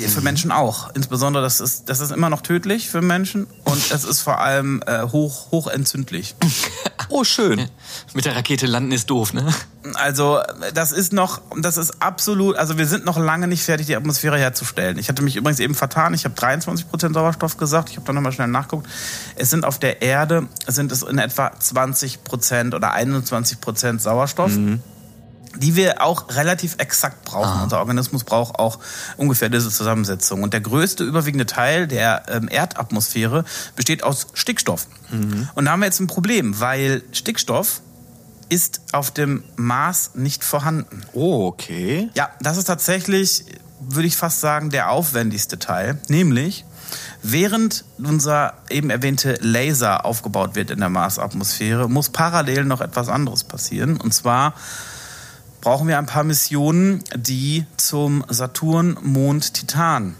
[0.09, 0.90] Für Menschen auch.
[0.94, 4.83] Insbesondere, das ist, das ist immer noch tödlich für Menschen und es ist vor allem
[4.87, 6.35] äh, hoch, hoch entzündlich.
[7.09, 7.68] oh, schön.
[8.14, 9.52] Mit der Rakete landen ist doof, ne?
[9.94, 10.40] Also,
[10.74, 14.38] das ist noch, das ist absolut, also wir sind noch lange nicht fertig, die Atmosphäre
[14.38, 14.98] herzustellen.
[14.98, 18.14] Ich hatte mich übrigens eben vertan, ich habe 23 Prozent Sauerstoff gesagt, ich habe dann
[18.14, 18.88] nochmal schnell nachgeguckt.
[19.37, 24.52] Es sind auf der Erde, sind es in etwa 20 Prozent oder 21 Prozent Sauerstoff.
[24.52, 24.81] Mhm
[25.56, 27.48] die wir auch relativ exakt brauchen.
[27.48, 27.62] Aha.
[27.64, 28.78] Unser Organismus braucht auch
[29.16, 30.42] ungefähr diese Zusammensetzung.
[30.42, 33.44] Und der größte überwiegende Teil der ähm, Erdatmosphäre
[33.76, 34.86] besteht aus Stickstoff.
[35.10, 35.48] Mhm.
[35.54, 37.82] Und da haben wir jetzt ein Problem, weil Stickstoff
[38.48, 41.02] ist auf dem Mars nicht vorhanden.
[41.14, 42.10] Oh, okay.
[42.14, 43.46] Ja, das ist tatsächlich,
[43.80, 45.98] würde ich fast sagen, der aufwendigste Teil.
[46.08, 46.66] Nämlich,
[47.22, 53.44] während unser eben erwähnte Laser aufgebaut wird in der Marsatmosphäre, muss parallel noch etwas anderes
[53.44, 53.98] passieren.
[53.98, 54.54] Und zwar
[55.62, 60.16] brauchen wir ein paar Missionen, die zum Saturn-Mond Titan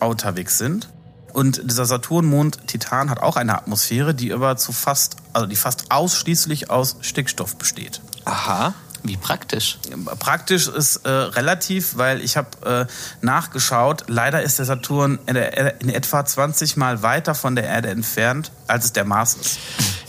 [0.00, 0.88] unterwegs sind.
[1.32, 5.92] Und dieser Saturn-Mond Titan hat auch eine Atmosphäre, die aber zu fast, also die fast
[5.92, 8.00] ausschließlich aus Stickstoff besteht.
[8.24, 8.74] Aha.
[9.04, 9.78] Wie praktisch?
[10.18, 14.04] Praktisch ist äh, relativ, weil ich habe äh, nachgeschaut.
[14.08, 18.50] Leider ist der Saturn in, der, in, etwa 20 Mal weiter von der Erde entfernt,
[18.66, 19.58] als es der Mars ist.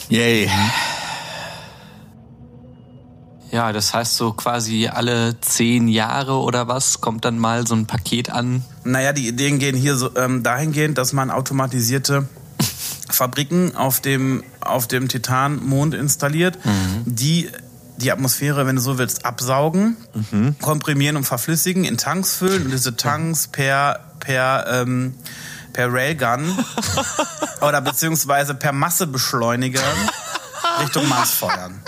[0.09, 0.49] Yay.
[3.59, 7.87] Ja, das heißt so quasi alle zehn Jahre oder was kommt dann mal so ein
[7.87, 8.63] Paket an?
[8.85, 12.29] Naja, die Ideen gehen hier so ähm, dahingehend, dass man automatisierte
[13.09, 17.03] Fabriken auf dem, auf dem Titanmond installiert, mhm.
[17.03, 17.49] die
[17.97, 19.97] die Atmosphäre, wenn du so willst, absaugen,
[20.31, 20.55] mhm.
[20.61, 25.15] komprimieren und verflüssigen, in Tanks füllen und diese Tanks per, per, ähm,
[25.73, 26.57] per Railgun
[27.59, 29.83] oder beziehungsweise per Massebeschleuniger
[30.81, 31.81] Richtung Mars feuern.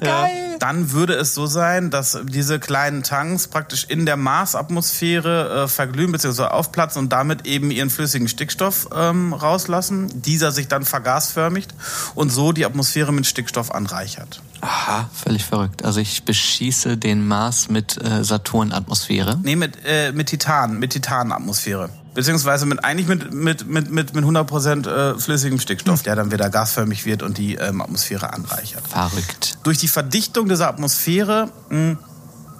[0.00, 0.43] Geil.
[0.58, 6.12] Dann würde es so sein, dass diese kleinen Tanks praktisch in der Marsatmosphäre äh, verglühen
[6.12, 6.44] bzw.
[6.44, 10.22] aufplatzen und damit eben ihren flüssigen Stickstoff ähm, rauslassen.
[10.22, 11.74] Dieser sich dann vergasförmigt
[12.14, 14.42] und so die Atmosphäre mit Stickstoff anreichert.
[14.60, 15.84] Aha, völlig verrückt.
[15.84, 19.38] Also ich beschieße den Mars mit äh, Saturn-Atmosphäre.
[19.42, 21.90] Nee, mit, äh, mit Titan, mit Titan-Atmosphäre.
[22.14, 26.48] Beziehungsweise mit, eigentlich mit, mit, mit, mit, mit 100% äh, flüssigem Stickstoff, der dann wieder
[26.48, 28.86] gasförmig wird und die ähm, Atmosphäre anreichert.
[28.88, 29.58] Verrückt.
[29.64, 31.98] Durch die Verdichtung dieser Atmosphäre mh, hm,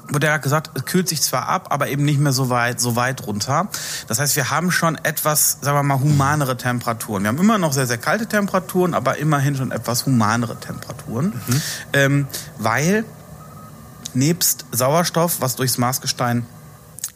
[0.09, 2.97] wurde ja gesagt, es kühlt sich zwar ab, aber eben nicht mehr so weit, so
[2.97, 3.69] weit runter.
[4.07, 7.23] Das heißt, wir haben schon etwas, sagen wir mal, humanere Temperaturen.
[7.23, 11.27] Wir haben immer noch sehr, sehr kalte Temperaturen, aber immerhin schon etwas humanere Temperaturen.
[11.47, 11.63] Mhm.
[11.93, 12.27] Ähm,
[12.59, 13.05] weil
[14.15, 16.47] nebst Sauerstoff, was durchs Marsgestein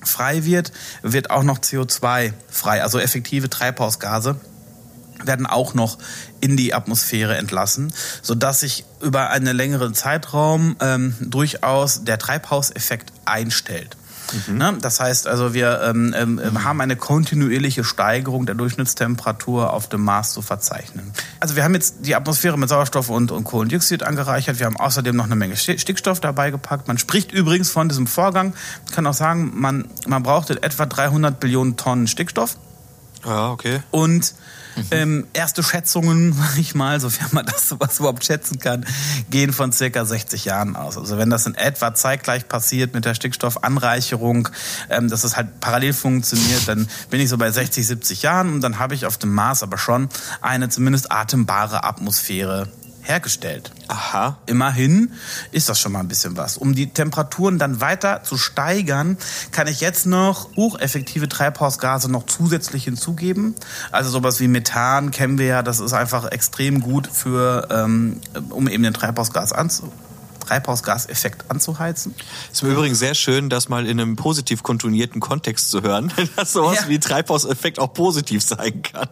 [0.09, 4.37] frei wird, wird auch noch CO2 frei, also effektive Treibhausgase
[5.25, 5.99] werden auch noch
[6.41, 7.93] in die Atmosphäre entlassen,
[8.23, 13.97] so dass sich über einen längeren Zeitraum ähm, durchaus der Treibhauseffekt einstellt.
[14.47, 14.59] Mhm.
[14.59, 14.79] Ne?
[14.81, 20.03] Das heißt also, wir ähm, ähm, ähm, haben eine kontinuierliche Steigerung der Durchschnittstemperatur auf dem
[20.03, 21.13] Mars zu verzeichnen.
[21.41, 24.59] Also wir haben jetzt die Atmosphäre mit Sauerstoff und, und Kohlendioxid angereichert.
[24.59, 26.89] Wir haben außerdem noch eine Menge Stickstoff dabei gepackt.
[26.89, 28.55] Man spricht übrigens von diesem Vorgang.
[28.87, 32.57] Ich kann auch sagen, man, man braucht etwa 300 Billionen Tonnen Stickstoff.
[33.25, 33.81] Ja, okay.
[33.91, 34.35] Und
[34.91, 38.87] ähm, erste Schätzungen, sag ich mal, sofern man das sowas überhaupt schätzen kann,
[39.31, 40.97] gehen von circa 60 Jahren aus.
[40.97, 44.49] Also wenn das in etwa zeitgleich passiert mit der Stickstoffanreicherung,
[44.91, 48.61] ähm, dass es halt parallel funktioniert, dann bin ich so bei 60, 70 Jahren und
[48.61, 50.09] dann habe ich auf dem Mars aber schon
[50.41, 52.69] eine zumindest atembare Atmosphäre
[53.09, 53.73] hergestellt.
[53.89, 54.39] Aha.
[54.47, 55.13] Immerhin
[55.51, 56.59] ist das schon mal ein bisschen was.
[56.59, 59.17] Um die Temperaturen dann weiter zu steigern,
[59.51, 63.55] kann ich jetzt noch hocheffektive Treibhausgase noch zusätzlich hinzugeben.
[63.91, 68.69] Also sowas wie Methan kennen wir ja, das ist einfach extrem gut für, ähm, um
[68.69, 69.91] eben den Treibhausgas anzu
[70.49, 72.15] Treibhausgaseffekt anzuheizen.
[72.51, 76.53] Ist im Übrigen sehr schön, das mal in einem positiv kontonierten Kontext zu hören, dass
[76.53, 76.89] sowas ja.
[76.89, 79.09] wie Treibhauseffekt auch positiv sein kann.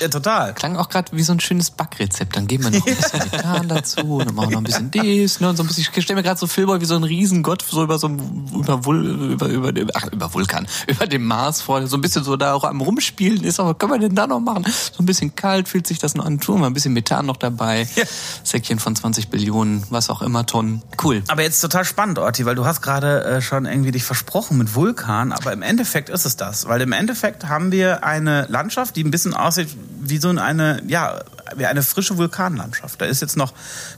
[0.00, 0.52] Ja, total.
[0.54, 2.36] Klang auch gerade wie so ein schönes Backrezept.
[2.36, 4.90] Dann geben wir noch ein bisschen Methan dazu und dann machen wir noch ein bisschen
[4.90, 5.40] dies.
[5.40, 7.64] Ne, und so ein bisschen, ich stelle mir gerade so Filmboy wie so ein Riesengott
[7.66, 11.62] so über so einem, über, Vul, über, über, dem, ach, über Vulkan, über dem Mars
[11.62, 13.60] vor, so ein bisschen so da auch am Rumspielen ist.
[13.60, 14.64] Aber was können wir denn da noch machen?
[14.64, 16.38] So ein bisschen kalt fühlt sich das noch an.
[16.38, 17.88] Tun wir ein bisschen Methan noch dabei.
[17.96, 18.04] Ja.
[18.44, 20.82] Säckchen von 20 Billionen, was auch immer Tonnen.
[21.00, 21.22] Cool.
[21.28, 24.74] Aber jetzt total spannend, Orti, weil du hast gerade äh, schon irgendwie dich versprochen mit
[24.74, 26.66] Vulkan, aber im Endeffekt ist es das.
[26.66, 29.68] Weil im Endeffekt haben wir eine Landschaft, die ein bisschen aussieht
[30.00, 31.20] wie so eine, ja,
[31.54, 33.00] wie eine frische Vulkanlandschaft.
[33.00, 33.52] Da ist jetzt noch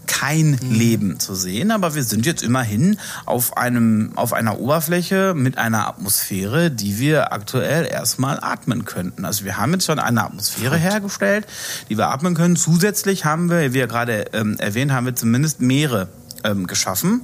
[0.07, 0.75] kein mhm.
[0.75, 5.89] Leben zu sehen, aber wir sind jetzt immerhin auf einem, auf einer Oberfläche mit einer
[5.89, 9.25] Atmosphäre, die wir aktuell erstmal atmen könnten.
[9.25, 11.47] Also wir haben jetzt schon eine Atmosphäre hergestellt,
[11.89, 12.57] die wir atmen können.
[12.57, 16.09] Zusätzlich haben wir, wie wir gerade ähm, erwähnt, haben wir zumindest Meere
[16.45, 17.23] ähm, geschaffen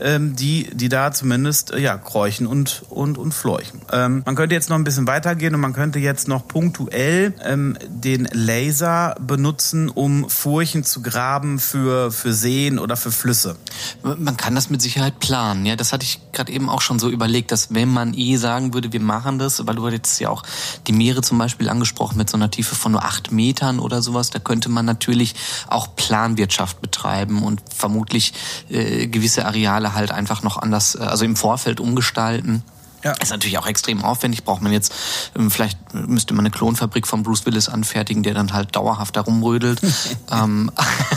[0.00, 3.80] ähm, die, die da zumindest äh, ja, kräuchen und, und, und fleuchen.
[3.92, 7.76] Ähm, man könnte jetzt noch ein bisschen weitergehen und man könnte jetzt noch punktuell ähm,
[7.88, 13.56] den Laser benutzen, um Furchen zu graben für, für Seen oder für Flüsse.
[14.02, 15.66] Man kann das mit Sicherheit planen.
[15.66, 18.74] Ja, das hatte ich gerade eben auch schon so überlegt, dass wenn man eh sagen
[18.74, 20.42] würde, wir machen das, weil du jetzt ja auch
[20.86, 24.30] die Meere zum Beispiel angesprochen mit so einer Tiefe von nur acht Metern oder sowas,
[24.30, 25.34] da könnte man natürlich
[25.66, 28.32] auch Planwirtschaft betreiben und vermutlich
[28.70, 32.62] äh, gewisse Areale Teile halt einfach noch anders, äh, also im Vorfeld umgestalten.
[33.04, 33.12] Ja.
[33.12, 34.42] Ist natürlich auch extrem aufwendig.
[34.42, 34.92] Braucht man jetzt,
[35.36, 39.20] ähm, vielleicht müsste man eine Klonfabrik von Bruce Willis anfertigen, der dann halt dauerhaft da
[39.20, 39.80] rumrödelt.
[40.32, 40.70] ähm,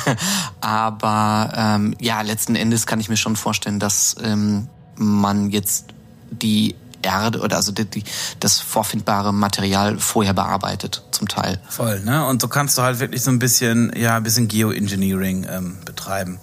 [0.61, 5.85] aber ähm, ja, letzten Endes kann ich mir schon vorstellen, dass ähm, man jetzt
[6.29, 8.03] die Erde oder also die, die,
[8.39, 11.59] das vorfindbare Material vorher bearbeitet, zum Teil.
[11.67, 12.27] Voll, ne?
[12.27, 16.39] Und so kannst du halt wirklich so ein bisschen, ja, ein bisschen Geoengineering ähm, betreiben.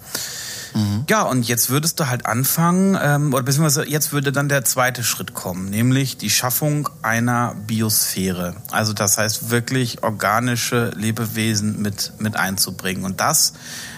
[0.73, 1.05] Mhm.
[1.09, 5.03] Ja, und jetzt würdest du halt anfangen, ähm, oder beziehungsweise jetzt würde dann der zweite
[5.03, 8.55] Schritt kommen, nämlich die Schaffung einer Biosphäre.
[8.71, 13.03] Also das heißt wirklich organische Lebewesen mit, mit einzubringen.
[13.03, 13.53] Und das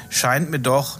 [0.09, 0.99] scheint mir doch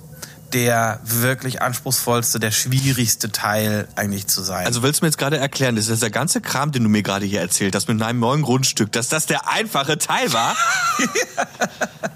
[0.54, 4.66] der wirklich anspruchsvollste, der schwierigste Teil eigentlich zu sein.
[4.66, 7.04] Also willst du mir jetzt gerade erklären, das ist der ganze Kram, den du mir
[7.04, 10.56] gerade hier erzählt hast mit deinem neuen Grundstück, dass das der einfache Teil war?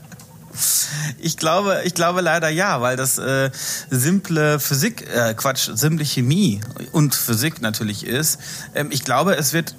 [1.20, 3.50] Ich glaube, ich glaube leider ja, weil das äh,
[3.89, 8.39] simple Physik, äh, Quatsch, simple Chemie und Physik natürlich ist.
[8.74, 9.76] Ähm, ich glaube, es wird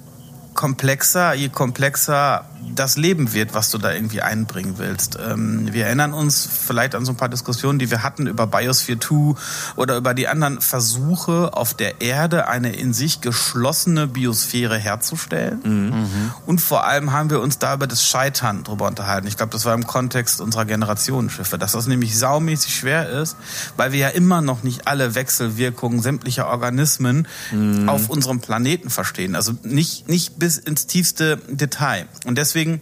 [0.57, 2.43] komplexer, je komplexer
[2.75, 5.17] das Leben wird, was du da irgendwie einbringen willst.
[5.23, 8.99] Ähm, wir erinnern uns vielleicht an so ein paar Diskussionen, die wir hatten über Biosphere
[8.99, 9.35] 2
[9.75, 15.61] oder über die anderen Versuche, auf der Erde eine in sich geschlossene Biosphäre herzustellen.
[15.63, 16.31] Mhm.
[16.45, 19.27] Und vor allem haben wir uns da über das Scheitern drüber unterhalten.
[19.27, 23.37] Ich glaube, das war im Kontext unserer Generationenschiffe, dass das nämlich saumäßig schwer ist,
[23.77, 27.87] weil wir ja immer noch nicht alle Wechselwirkungen sämtlicher Organismen mhm.
[27.87, 29.35] auf unserem Planeten verstehen.
[29.35, 32.07] Also nicht, nicht bis ins tiefste Detail.
[32.25, 32.81] Und deswegen deswegen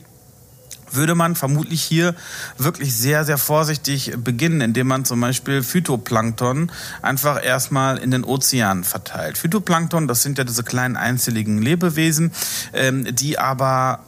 [0.92, 2.16] würde man vermutlich hier
[2.58, 8.84] wirklich sehr, sehr vorsichtig beginnen, indem man zum Beispiel Phytoplankton einfach erstmal in den Ozean
[8.84, 9.38] verteilt.
[9.38, 12.32] Phytoplankton, das sind ja diese kleinen einzelligen Lebewesen,
[12.74, 14.00] ähm, die aber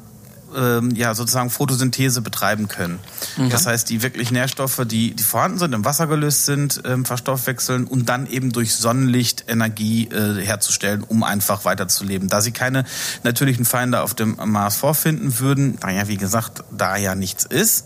[0.57, 2.99] ähm, ja sozusagen Photosynthese betreiben können.
[3.37, 3.49] Mhm.
[3.49, 7.85] Das heißt, die wirklich Nährstoffe, die, die vorhanden sind, im Wasser gelöst sind, ähm, verstoffwechseln
[7.85, 12.27] und dann eben durch Sonnenlicht Energie äh, herzustellen, um einfach weiterzuleben.
[12.27, 12.83] Da sie keine
[13.23, 17.85] natürlichen Feinde auf dem Mars vorfinden würden, da ja wie gesagt da ja nichts ist,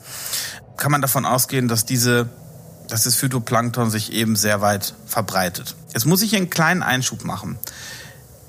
[0.78, 2.30] kann man davon ausgehen, dass diese
[2.88, 5.78] dass das Phytoplankton sich eben sehr weit verbreitet.
[5.94, 7.58] Jetzt muss ich hier einen kleinen Einschub machen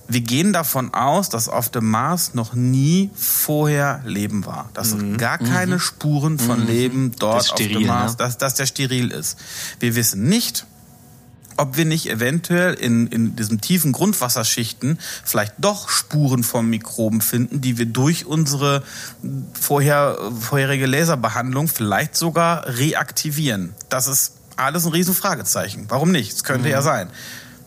[0.09, 4.69] wir gehen davon aus, dass auf dem Mars noch nie vorher Leben war.
[4.75, 5.17] Dass mhm.
[5.17, 5.81] gar keine mhm.
[5.81, 6.67] Spuren von mhm.
[6.67, 8.19] Leben dort steril, auf dem Mars, ne?
[8.19, 9.39] dass, dass der steril ist.
[9.81, 10.67] Wir wissen nicht,
[11.57, 17.61] ob wir nicht eventuell in, in diesem tiefen Grundwasserschichten vielleicht doch Spuren von Mikroben finden,
[17.61, 18.83] die wir durch unsere
[19.59, 23.75] vorher, vorherige Laserbehandlung vielleicht sogar reaktivieren.
[23.89, 25.87] Das ist alles ein Riesenfragezeichen.
[25.89, 26.33] Warum nicht?
[26.33, 26.73] Es könnte mhm.
[26.73, 27.09] ja sein.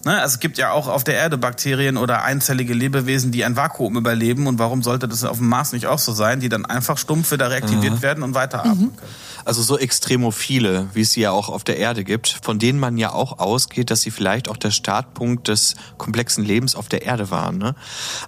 [0.05, 0.21] Ne?
[0.21, 3.97] Also es gibt ja auch auf der Erde Bakterien oder einzellige Lebewesen, die ein Vakuum
[3.97, 4.45] überleben.
[4.45, 7.31] Und warum sollte das auf dem Mars nicht auch so sein, die dann einfach stumpf
[7.31, 8.01] wieder reaktiviert mhm.
[8.03, 8.95] werden und weiteratmen mhm.
[8.95, 9.09] können?
[9.45, 12.97] Also so Extremophile, wie es sie ja auch auf der Erde gibt, von denen man
[12.97, 17.31] ja auch ausgeht, dass sie vielleicht auch der Startpunkt des komplexen Lebens auf der Erde
[17.31, 17.57] waren.
[17.57, 17.75] Ne?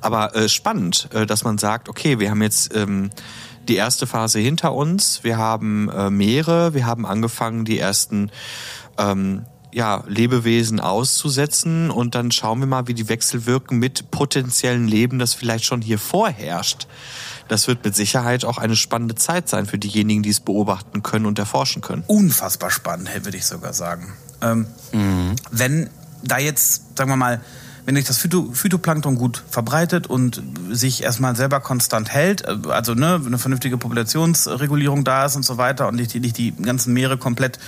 [0.02, 3.12] Aber äh, spannend, äh, dass man sagt, okay, wir haben jetzt ähm,
[3.68, 8.32] die erste Phase hinter uns, wir haben äh, Meere, wir haben angefangen, die ersten
[8.98, 9.46] ähm,
[9.78, 15.20] ja, Lebewesen auszusetzen und dann schauen wir mal, wie die Wechsel wirken mit potenziellen Leben,
[15.20, 16.88] das vielleicht schon hier vorherrscht.
[17.48, 21.28] Das wird mit Sicherheit auch eine spannende Zeit sein für diejenigen, die es beobachten können
[21.28, 22.04] und erforschen können.
[22.08, 24.14] Unfassbar spannend, würde ich sogar sagen.
[24.42, 25.36] Ähm, mhm.
[25.52, 25.92] Wenn
[26.24, 27.40] da jetzt, sagen wir mal,
[27.86, 32.96] wenn sich das Phyto Phytoplankton gut verbreitet und sich erstmal selber konstant hält, äh, also
[32.96, 36.94] ne, eine vernünftige Populationsregulierung da ist und so weiter und nicht die, nicht die ganzen
[36.94, 37.60] Meere komplett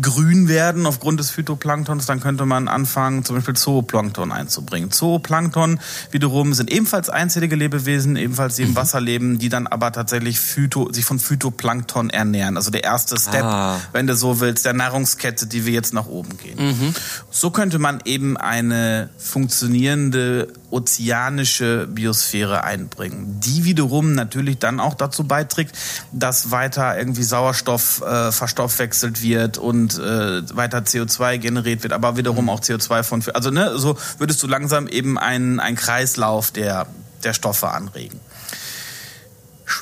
[0.00, 4.90] grün werden aufgrund des Phytoplanktons, dann könnte man anfangen, zum Beispiel Zooplankton einzubringen.
[4.90, 5.78] Zooplankton
[6.10, 8.76] wiederum sind ebenfalls einzellige Lebewesen, ebenfalls die im mhm.
[8.76, 12.56] Wasser leben, die dann aber tatsächlich Phyto, sich von Phytoplankton ernähren.
[12.56, 13.80] Also der erste Step, ah.
[13.92, 16.58] wenn du so willst, der Nahrungskette, die wir jetzt nach oben gehen.
[16.58, 16.94] Mhm.
[17.30, 25.22] So könnte man eben eine funktionierende ozeanische Biosphäre einbringen, die wiederum natürlich dann auch dazu
[25.22, 25.76] beiträgt,
[26.10, 32.48] dass weiter irgendwie Sauerstoff äh, verstoffwechselt wird und äh, weiter CO2 generiert wird, aber wiederum
[32.48, 36.86] auch CO2 von, also ne, so würdest du langsam eben einen, einen Kreislauf der,
[37.22, 38.20] der Stoffe anregen.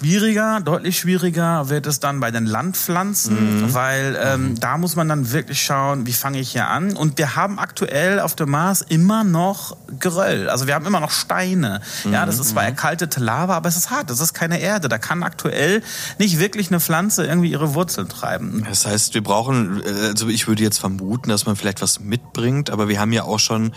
[0.02, 3.72] Schwieriger, deutlich schwieriger wird es dann bei den Landpflanzen, mhm.
[3.72, 4.60] weil ähm, mhm.
[4.60, 6.96] da muss man dann wirklich schauen, wie fange ich hier an.
[6.96, 10.48] Und wir haben aktuell auf dem Mars immer noch Geröll.
[10.50, 11.82] Also wir haben immer noch Steine.
[12.02, 12.14] Mhm.
[12.14, 12.70] Ja, das ist zwar mhm.
[12.70, 14.10] erkaltete Lava, aber es ist hart.
[14.10, 14.88] Das ist keine Erde.
[14.88, 15.84] Da kann aktuell
[16.18, 18.66] nicht wirklich eine Pflanze irgendwie ihre Wurzeln treiben.
[18.68, 22.88] Das heißt, wir brauchen, also ich würde jetzt vermuten, dass man vielleicht was mitbringt, aber
[22.88, 23.72] wir haben ja auch schon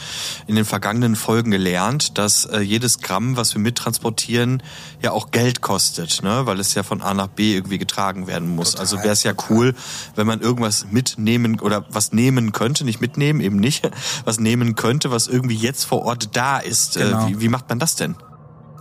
[0.48, 4.64] in den vergangenen Folgen gelernt, dass äh, jedes Gramm, was wir mittransportieren,
[5.04, 6.46] ja auch Geld kostet ne?
[6.46, 8.72] weil es ja von A nach B irgendwie getragen werden muss.
[8.72, 9.76] Total, also wäre es ja cool,
[10.16, 13.90] wenn man irgendwas mitnehmen oder was nehmen könnte, nicht mitnehmen, eben nicht,
[14.26, 16.98] was nehmen könnte, was irgendwie jetzt vor Ort da ist.
[16.98, 17.28] Äh, genau.
[17.28, 18.16] Wie, wie macht man das denn?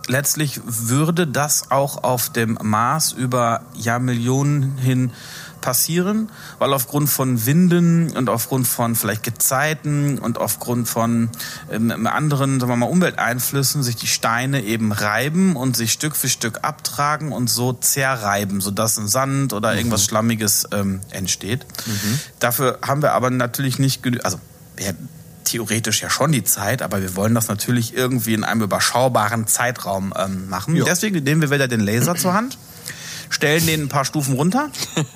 [0.07, 5.11] Letztlich würde das auch auf dem Mars über Jahrmillionen hin
[5.65, 11.29] passieren, weil aufgrund von Winden und aufgrund von vielleicht Gezeiten und aufgrund von
[11.71, 16.29] ähm, anderen, sagen wir mal, Umwelteinflüssen sich die Steine eben reiben und sich Stück für
[16.29, 19.77] Stück abtragen und so zerreiben, sodass ein Sand oder mhm.
[19.79, 21.65] irgendwas Schlammiges ähm, entsteht.
[21.87, 22.19] Mhm.
[22.37, 24.39] Dafür haben wir aber natürlich nicht genügend, also
[24.77, 24.93] wir
[25.45, 30.13] theoretisch ja schon die Zeit, aber wir wollen das natürlich irgendwie in einem überschaubaren Zeitraum
[30.15, 30.75] ähm, machen.
[30.75, 30.85] Jo.
[30.85, 32.59] Deswegen nehmen wir wieder den Laser zur Hand
[33.35, 34.69] stellen den ein paar Stufen runter.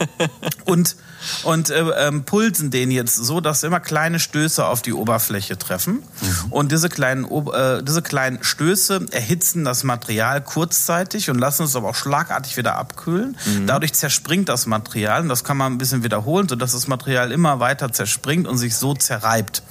[0.65, 0.95] Und,
[1.43, 6.03] und äh, ähm, pulsen den jetzt so, dass immer kleine Stöße auf die Oberfläche treffen.
[6.21, 6.51] Mhm.
[6.51, 11.89] Und diese kleinen, äh, diese kleinen Stöße erhitzen das Material kurzzeitig und lassen es aber
[11.89, 13.37] auch schlagartig wieder abkühlen.
[13.45, 13.67] Mhm.
[13.67, 17.59] Dadurch zerspringt das Material und das kann man ein bisschen wiederholen, sodass das Material immer
[17.59, 19.63] weiter zerspringt und sich so zerreibt.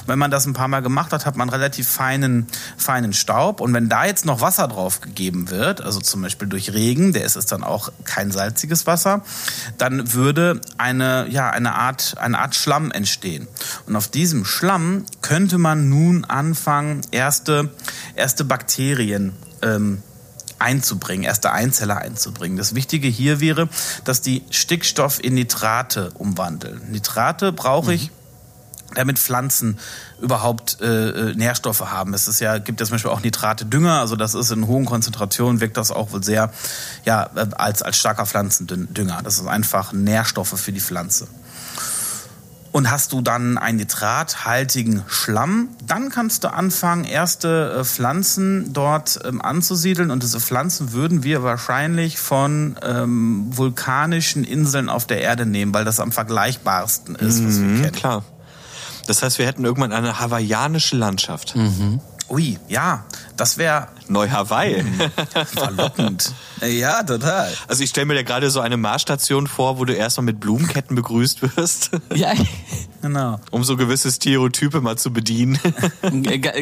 [0.00, 3.60] Und wenn man das ein paar Mal gemacht hat, hat man relativ feinen, feinen Staub.
[3.60, 7.24] Und wenn da jetzt noch Wasser drauf gegeben wird, also zum Beispiel durch Regen, der
[7.24, 9.22] ist es dann auch kein salziges Wasser,
[9.78, 10.60] dann würde
[10.94, 13.46] eine, ja, eine Art, eine Art Schlamm entstehen.
[13.86, 17.70] Und auf diesem Schlamm könnte man nun anfangen, erste,
[18.14, 20.02] erste Bakterien ähm,
[20.58, 22.56] einzubringen, erste Einzeller einzubringen.
[22.56, 23.68] Das Wichtige hier wäre,
[24.04, 26.80] dass die Stickstoff in Nitrate umwandeln.
[26.90, 28.23] Nitrate brauche ich mhm
[28.94, 29.78] damit Pflanzen
[30.20, 32.14] überhaupt äh, äh, Nährstoffe haben.
[32.14, 34.84] Es ist ja, gibt ja zum Beispiel auch Nitrate Dünger, also das ist in hohen
[34.84, 36.52] Konzentrationen, wirkt das auch wohl sehr
[37.04, 39.20] ja, äh, als, als starker Pflanzendünger.
[39.22, 41.28] Das ist einfach Nährstoffe für die Pflanze.
[42.74, 49.20] Und hast du dann einen nitrathaltigen Schlamm, dann kannst du anfangen, erste äh, Pflanzen dort
[49.24, 50.10] ähm, anzusiedeln.
[50.10, 55.84] Und diese Pflanzen würden wir wahrscheinlich von ähm, vulkanischen Inseln auf der Erde nehmen, weil
[55.84, 57.94] das am vergleichbarsten ist, was wir mhm, kennen.
[57.94, 58.24] Klar.
[59.06, 61.56] Das heißt, wir hätten irgendwann eine hawaiianische Landschaft.
[61.56, 62.00] Mhm.
[62.30, 63.04] Ui, ja,
[63.36, 64.82] das wäre Neu-Hawaii.
[65.54, 66.32] Verlockend.
[66.62, 67.52] ja, total.
[67.68, 70.96] Also ich stelle mir da gerade so eine Marsstation vor, wo du erstmal mit Blumenketten
[70.96, 71.90] begrüßt wirst.
[72.14, 72.32] Ja,
[73.02, 73.40] genau.
[73.50, 75.58] Um so gewisse Stereotype mal zu bedienen.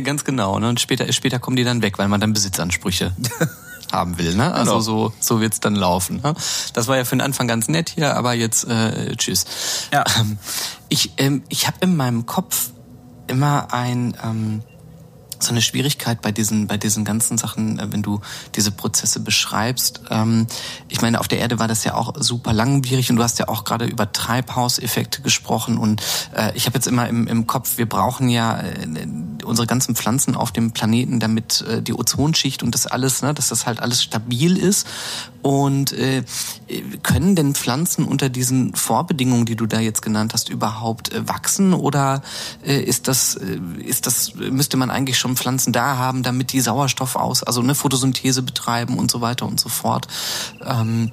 [0.02, 0.58] Ganz genau.
[0.58, 0.68] Ne?
[0.68, 3.14] Und später, später kommen die dann weg, weil man dann Besitzansprüche
[3.92, 4.34] haben will.
[4.34, 4.52] Ne?
[4.52, 4.80] Also genau.
[4.80, 6.20] so, so wird's dann laufen.
[6.22, 6.34] Ne?
[6.72, 9.44] Das war ja für den Anfang ganz nett hier, aber jetzt äh, tschüss.
[9.92, 10.04] Ja.
[10.18, 10.38] Ähm,
[10.88, 12.70] ich ähm, ich habe in meinem Kopf
[13.26, 14.62] immer ein ähm,
[15.42, 18.20] so eine Schwierigkeit bei diesen, bei diesen ganzen Sachen, äh, wenn du
[18.54, 20.00] diese Prozesse beschreibst.
[20.10, 20.46] Ähm,
[20.88, 23.48] ich meine, auf der Erde war das ja auch super langwierig und du hast ja
[23.48, 26.02] auch gerade über Treibhauseffekte gesprochen und
[26.34, 28.86] äh, ich habe jetzt immer im, im Kopf, wir brauchen ja äh,
[29.44, 33.66] unsere ganzen Pflanzen auf dem Planeten, damit die Ozonschicht und das alles, ne, dass das
[33.66, 34.86] halt alles stabil ist
[35.42, 35.94] und
[37.02, 42.22] können denn Pflanzen unter diesen Vorbedingungen, die du da jetzt genannt hast, überhaupt wachsen oder
[42.62, 47.42] ist das ist das müsste man eigentlich schon Pflanzen da haben, damit die Sauerstoff aus,
[47.42, 50.06] also eine Photosynthese betreiben und so weiter und so fort?
[50.64, 51.12] Ähm,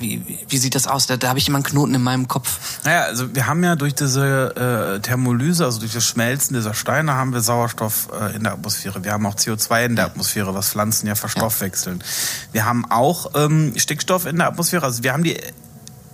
[0.00, 1.06] wie, wie sieht das aus?
[1.06, 2.80] Da, da habe ich immer einen Knoten in meinem Kopf.
[2.84, 7.14] Naja, also wir haben ja durch diese äh, Thermolyse, also durch das Schmelzen dieser Steine,
[7.14, 9.04] haben wir Sauerstoff äh, in der Atmosphäre.
[9.04, 11.98] Wir haben auch CO2 in der Atmosphäre, was Pflanzen ja verstoffwechseln.
[11.98, 12.04] Ja.
[12.52, 14.84] Wir haben auch ähm, Stickstoff in der Atmosphäre.
[14.84, 15.38] Also wir haben die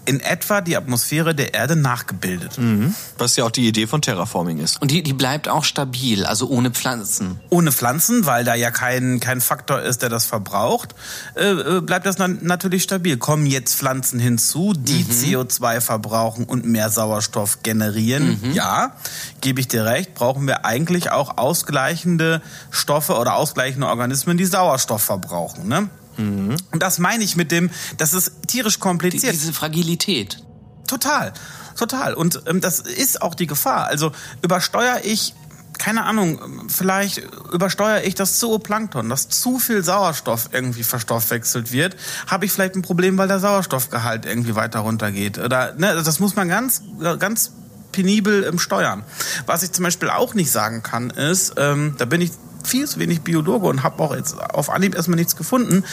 [0.05, 2.59] in etwa die Atmosphäre der Erde nachgebildet.
[2.59, 2.95] Mhm.
[3.19, 4.81] Was ja auch die Idee von Terraforming ist.
[4.83, 7.41] Und die, die bleibt auch stabil, also ohne Pflanzen.
[7.51, 10.95] Ohne Pflanzen, weil da ja kein, kein Faktor ist, der das verbraucht,
[11.37, 13.17] äh, äh bleibt das natürlich stabil.
[13.17, 15.11] Kommen jetzt Pflanzen hinzu, die mhm.
[15.11, 18.41] CO2 verbrauchen und mehr Sauerstoff generieren?
[18.43, 18.53] Mhm.
[18.53, 18.97] Ja,
[19.41, 25.03] gebe ich dir recht, brauchen wir eigentlich auch ausgleichende Stoffe oder ausgleichende Organismen, die Sauerstoff
[25.03, 25.69] verbrauchen.
[25.69, 25.89] Ne?
[26.17, 26.57] Mhm.
[26.71, 29.33] Und das meine ich mit dem, das ist tierisch kompliziert.
[29.33, 30.43] Die, diese Fragilität.
[30.87, 31.33] Total,
[31.77, 32.15] total.
[32.15, 33.87] Und ähm, das ist auch die Gefahr.
[33.87, 35.35] Also übersteuere ich
[35.79, 41.97] keine Ahnung, vielleicht übersteuere ich das Zooplankton, dass zu viel Sauerstoff irgendwie verstoffwechselt wird,
[42.29, 45.39] habe ich vielleicht ein Problem, weil der Sauerstoffgehalt irgendwie weiter runtergeht.
[45.39, 46.83] Oder ne, das muss man ganz,
[47.19, 47.53] ganz
[47.91, 49.05] penibel im Steuern.
[49.47, 52.31] Was ich zum Beispiel auch nicht sagen kann, ist, ähm, da bin ich
[52.67, 55.85] viel zu wenig Biologe und habe auch jetzt auf Anhieb erstmal nichts gefunden.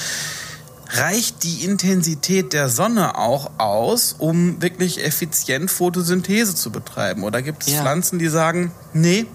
[0.91, 7.23] Reicht die Intensität der Sonne auch aus, um wirklich effizient Photosynthese zu betreiben?
[7.23, 7.81] Oder gibt es ja.
[7.81, 9.27] Pflanzen, die sagen, nee,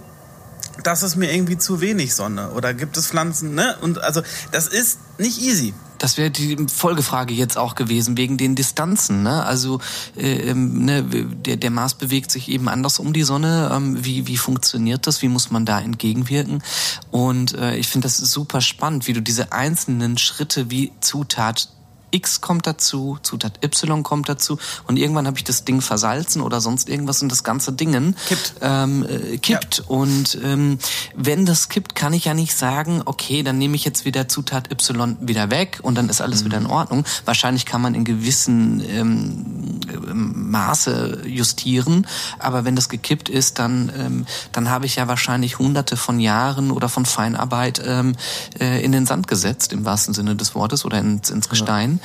[0.83, 2.51] das ist mir irgendwie zu wenig Sonne?
[2.51, 3.77] Oder gibt es Pflanzen, ne?
[3.81, 5.75] Und also das ist nicht easy.
[5.99, 9.23] Das wäre die Folgefrage jetzt auch gewesen, wegen den Distanzen.
[9.23, 9.45] Ne?
[9.45, 9.81] Also
[10.17, 13.71] äh, ähm, ne, der, der Mars bewegt sich eben anders um die Sonne.
[13.73, 15.23] Ähm, wie, wie funktioniert das?
[15.23, 16.63] Wie muss man da entgegenwirken?
[17.11, 21.69] Und äh, ich finde das super spannend, wie du diese einzelnen Schritte wie Zutat
[22.15, 26.61] X kommt dazu, Zutat Y kommt dazu und irgendwann habe ich das Ding versalzen oder
[26.61, 28.55] sonst irgendwas und das ganze Dingen kippt.
[28.61, 29.79] Ähm, äh, kippt.
[29.79, 29.85] Ja.
[29.89, 30.79] Und ähm,
[31.17, 34.71] wenn das kippt, kann ich ja nicht sagen, okay, dann nehme ich jetzt wieder Zutat
[34.71, 36.47] Y wieder weg und dann ist alles mhm.
[36.47, 37.05] wieder in Ordnung.
[37.25, 42.07] Wahrscheinlich kann man in gewissen ähm, Maße justieren,
[42.39, 46.71] aber wenn das gekippt ist, dann, ähm, dann habe ich ja wahrscheinlich hunderte von Jahren
[46.71, 48.15] oder von Feinarbeit ähm,
[48.61, 52.01] äh, in den Sand gesetzt, im wahrsten Sinne des Wortes, oder ins, ins Gestein.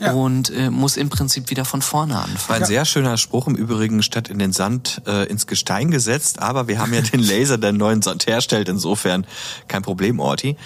[0.00, 0.12] Ja.
[0.12, 2.62] und äh, muss im Prinzip wieder von vorne anfangen.
[2.62, 6.66] Ein sehr schöner Spruch im Übrigen, statt in den Sand äh, ins Gestein gesetzt, aber
[6.66, 9.24] wir haben ja den Laser, der neuen Sand herstellt, insofern
[9.68, 10.56] kein Problem, Orti.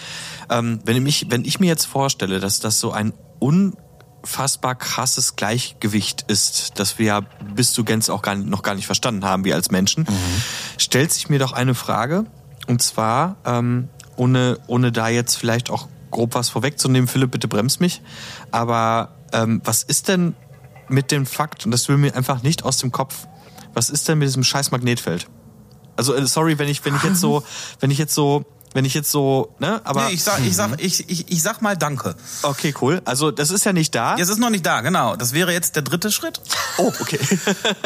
[0.49, 6.25] Ähm, wenn, ich, wenn ich mir jetzt vorstelle, dass das so ein unfassbar krasses Gleichgewicht
[6.29, 7.21] ist, das wir ja
[7.55, 10.43] bis zu Gänze auch gar, noch gar nicht verstanden haben, wir als Menschen, mhm.
[10.79, 12.25] stellt sich mir doch eine Frage,
[12.67, 17.81] und zwar, ähm, ohne, ohne da jetzt vielleicht auch grob was vorwegzunehmen, Philipp, bitte bremst
[17.81, 18.03] mich.
[18.51, 20.35] Aber ähm, was ist denn
[20.89, 23.27] mit dem Fakt, und das will mir einfach nicht aus dem Kopf,
[23.75, 25.27] was ist denn mit diesem scheiß Magnetfeld?
[25.97, 27.43] Also äh, sorry, wenn ich wenn ich jetzt so,
[27.81, 28.45] wenn ich jetzt so
[28.75, 30.07] wenn ich jetzt so, ne, aber.
[30.07, 32.15] Nee, ich sag, ich sag, ich, ich, ich sag mal Danke.
[32.43, 33.01] Okay, cool.
[33.05, 34.17] Also, das ist ja nicht da.
[34.17, 35.17] Es ist noch nicht da, genau.
[35.17, 36.41] Das wäre jetzt der dritte Schritt.
[36.77, 37.19] Oh, okay.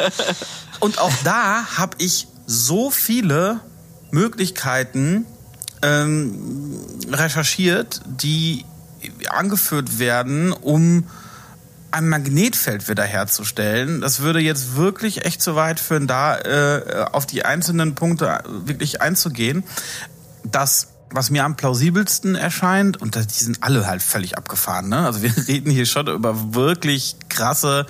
[0.81, 3.61] Und auch da habe ich so viele
[4.11, 5.27] Möglichkeiten,
[5.83, 6.77] ähm,
[7.11, 8.65] recherchiert, die
[9.29, 11.05] angeführt werden, um
[11.91, 14.01] ein Magnetfeld wiederherzustellen.
[14.01, 19.03] Das würde jetzt wirklich echt zu weit führen, da äh, auf die einzelnen Punkte wirklich
[19.03, 19.65] einzugehen.
[20.45, 25.07] Das was mir am plausibelsten erscheint, und die sind alle halt völlig abgefahren, ne?
[25.07, 27.87] Also wir reden hier schon über wirklich krasse,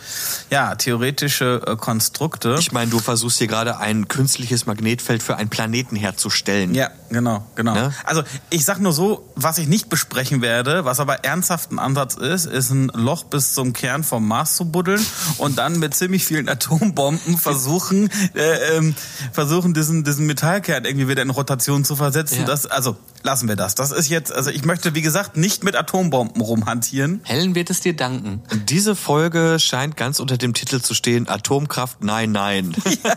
[0.51, 2.57] ja, theoretische äh, Konstrukte.
[2.59, 6.75] Ich meine, du versuchst hier gerade ein künstliches Magnetfeld für einen Planeten herzustellen.
[6.75, 7.75] Ja, genau, genau.
[7.75, 7.95] Ne?
[8.05, 12.15] Also ich sag nur so, was ich nicht besprechen werde, was aber ernsthaft ein Ansatz
[12.15, 15.05] ist, ist ein Loch bis zum Kern vom Mars zu buddeln
[15.39, 18.95] und dann mit ziemlich vielen Atombomben versuchen, äh, ähm,
[19.33, 22.41] versuchen diesen, diesen Metallkern irgendwie wieder in Rotation zu versetzen.
[22.41, 22.45] Ja.
[22.45, 23.75] Das, also lassen wir das.
[23.75, 27.21] Das ist jetzt, also ich möchte, wie gesagt, nicht mit Atombomben rumhantieren.
[27.25, 28.43] Helen wird es dir danken.
[28.69, 32.75] Diese Folge scheint ganz unter dem Titel zu stehen, Atomkraft, nein, nein.
[33.05, 33.15] ja,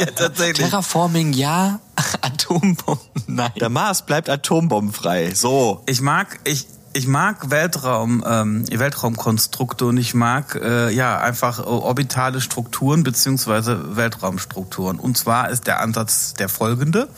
[0.00, 0.68] ja, tatsächlich.
[0.68, 1.80] Terraforming, ja.
[2.20, 3.52] Atombomben, nein.
[3.60, 5.34] Der Mars bleibt atombombenfrei.
[5.34, 5.82] So.
[5.86, 12.40] Ich mag, ich, ich mag Weltraum, ähm, Weltraumkonstrukte und ich mag äh, ja einfach orbitale
[12.40, 14.98] Strukturen beziehungsweise Weltraumstrukturen.
[14.98, 17.08] Und zwar ist der Ansatz der folgende.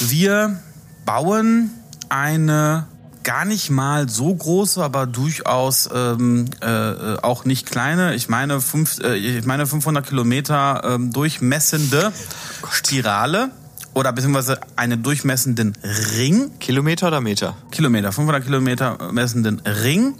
[0.00, 0.60] Wir
[1.04, 1.70] bauen
[2.08, 2.86] eine
[3.24, 8.14] gar nicht mal so große, aber durchaus ähm, äh, auch nicht kleine.
[8.14, 12.12] Ich meine, fünf, äh, ich meine 500 Kilometer ähm, durchmessende
[12.70, 13.50] Spirale
[13.94, 15.76] oder beziehungsweise einen durchmessenden
[16.16, 16.50] Ring.
[16.60, 17.56] Kilometer oder Meter?
[17.70, 20.14] Kilometer, 500 Kilometer messenden Ring.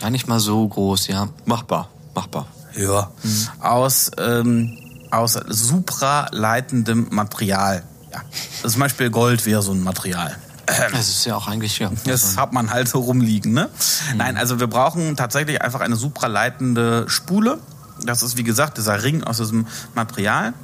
[0.00, 1.28] Gar nicht mal so groß, ja.
[1.46, 2.46] Machbar, machbar.
[2.76, 3.10] Ja.
[3.22, 3.48] Mhm.
[3.60, 4.78] Aus, ähm,
[5.10, 7.82] aus supraleitendem Material.
[8.16, 8.22] Ja.
[8.62, 10.36] Also zum Beispiel Gold wäre so ein Material.
[10.92, 11.92] Das ist ja auch eigentlich, ja.
[12.06, 13.68] Das hat man halt so rumliegen, ne?
[14.10, 14.16] Mhm.
[14.18, 17.60] Nein, also wir brauchen tatsächlich einfach eine supraleitende Spule.
[18.04, 20.54] Das ist, wie gesagt, dieser Ring aus diesem Material.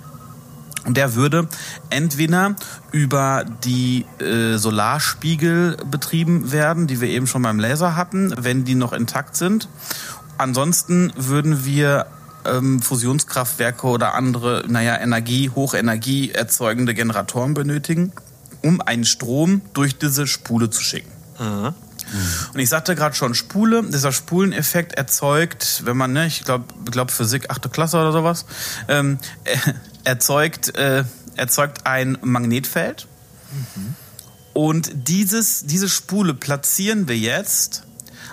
[0.84, 1.46] Und der würde
[1.90, 2.56] entweder
[2.90, 8.74] über die äh, Solarspiegel betrieben werden, die wir eben schon beim Laser hatten, wenn die
[8.74, 9.68] noch intakt sind.
[10.38, 12.06] Ansonsten würden wir
[12.44, 18.12] ähm, Fusionskraftwerke oder andere, naja, Energie, Hochenergie erzeugende Generatoren benötigen,
[18.62, 21.10] um einen Strom durch diese Spule zu schicken.
[21.38, 21.74] Mhm.
[22.52, 27.10] Und ich sagte gerade schon, Spule, dieser Spuleneffekt erzeugt, wenn man, ne, ich glaube, glaub
[27.10, 28.44] Physik, achte Klasse oder sowas,
[28.88, 29.56] ähm, äh,
[30.04, 31.04] erzeugt, äh,
[31.36, 33.06] erzeugt ein Magnetfeld.
[33.52, 33.94] Mhm.
[34.52, 37.84] Und dieses, diese Spule platzieren wir jetzt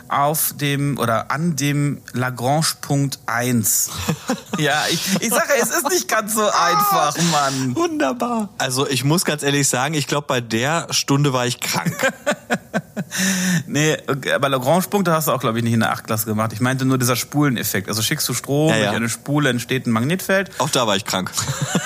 [0.10, 3.92] auf dem oder an dem Lagrange-Punkt 1.
[4.58, 7.76] ja, ich, ich sage, es ist nicht ganz so einfach, Mann.
[7.76, 8.50] Wunderbar.
[8.58, 11.96] Also ich muss ganz ehrlich sagen, ich glaube, bei der Stunde war ich krank.
[13.68, 16.54] nee, bei Lagrange-Punkte hast du auch, glaube ich, nicht in der 8 Klasse gemacht.
[16.54, 17.88] Ich meinte nur dieser Spuleneffekt.
[17.88, 18.84] Also schickst du Strom, ja, ja.
[18.86, 20.52] durch eine Spule entsteht ein Magnetfeld.
[20.60, 21.32] Auch da war ich krank.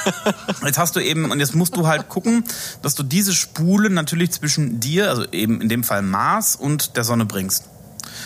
[0.65, 2.45] jetzt hast du eben, und jetzt musst du halt gucken,
[2.81, 7.03] dass du diese Spule natürlich zwischen dir, also eben in dem Fall Mars und der
[7.03, 7.65] Sonne bringst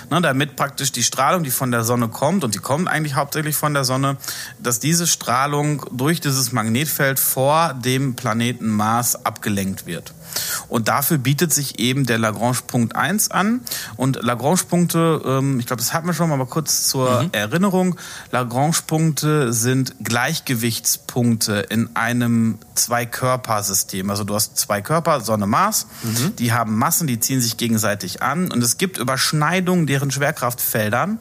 [0.10, 3.56] ne, damit praktisch die Strahlung, die von der Sonne kommt, und die kommt eigentlich hauptsächlich
[3.56, 4.18] von der Sonne,
[4.60, 10.14] dass diese Strahlung durch dieses Magnetfeld vor dem Planeten Mars abgelenkt wird.
[10.68, 13.62] Und dafür bietet sich eben der Lagrange-Punkt 1 an.
[13.96, 17.30] Und Lagrange-Punkte, ähm, ich glaube, das hatten wir schon mal, aber kurz zur mhm.
[17.32, 17.96] Erinnerung.
[18.32, 24.10] Lagrange-Punkte sind Gleichgewichtspunkte in einem Zwei-Körper-System.
[24.10, 25.88] Also du hast zwei Körper, Sonne, Mars.
[26.04, 26.36] Mhm.
[26.38, 28.52] Die haben Massen, die ziehen sich gegenseitig an.
[28.52, 31.20] Und es gibt Überschneidungen deren Schwerkraftfeldern,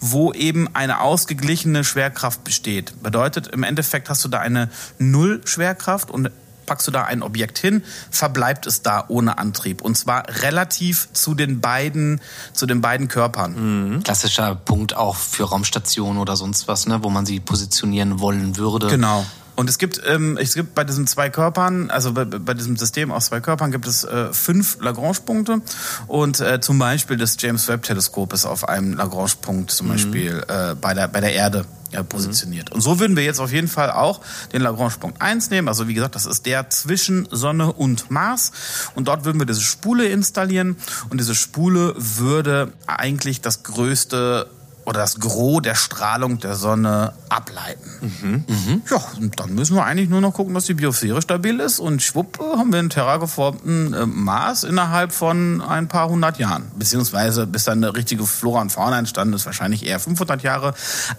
[0.00, 3.02] wo eben eine ausgeglichene Schwerkraft besteht.
[3.02, 6.30] Bedeutet, im Endeffekt hast du da eine Null-Schwerkraft und
[6.68, 9.80] packst du da ein Objekt hin, verbleibt es da ohne Antrieb.
[9.82, 12.20] Und zwar relativ zu den beiden,
[12.52, 13.94] zu den beiden Körpern.
[13.96, 14.02] Mhm.
[14.04, 18.88] Klassischer Punkt auch für Raumstationen oder sonst was, ne, wo man sie positionieren wollen würde.
[18.88, 19.24] Genau.
[19.58, 23.10] Und es gibt, ähm, es gibt bei diesen zwei Körpern, also bei, bei diesem System
[23.10, 25.62] aus zwei Körpern, gibt es äh, fünf Lagrange-Punkte.
[26.06, 29.90] Und äh, zum Beispiel das James Webb-Teleskop ist auf einem Lagrange-Punkt zum mhm.
[29.90, 32.70] Beispiel äh, bei, der, bei der Erde ja, positioniert.
[32.70, 32.76] Mhm.
[32.76, 34.20] Und so würden wir jetzt auf jeden Fall auch
[34.52, 35.66] den Lagrange-Punkt 1 nehmen.
[35.66, 38.52] Also wie gesagt, das ist der zwischen Sonne und Mars.
[38.94, 40.76] Und dort würden wir diese Spule installieren.
[41.10, 44.48] Und diese Spule würde eigentlich das größte
[44.88, 47.90] oder das Gros der Strahlung der Sonne ableiten.
[48.00, 48.44] Mhm.
[48.48, 48.82] Mhm.
[48.90, 52.02] Ja, und dann müssen wir eigentlich nur noch gucken, dass die Biosphäre stabil ist und
[52.02, 56.72] schwupp haben wir einen terrageformten äh, Mars innerhalb von ein paar hundert Jahren.
[56.76, 60.72] Beziehungsweise bis dann eine richtige Flora und Fauna entstanden ist, wahrscheinlich eher 500 Jahre.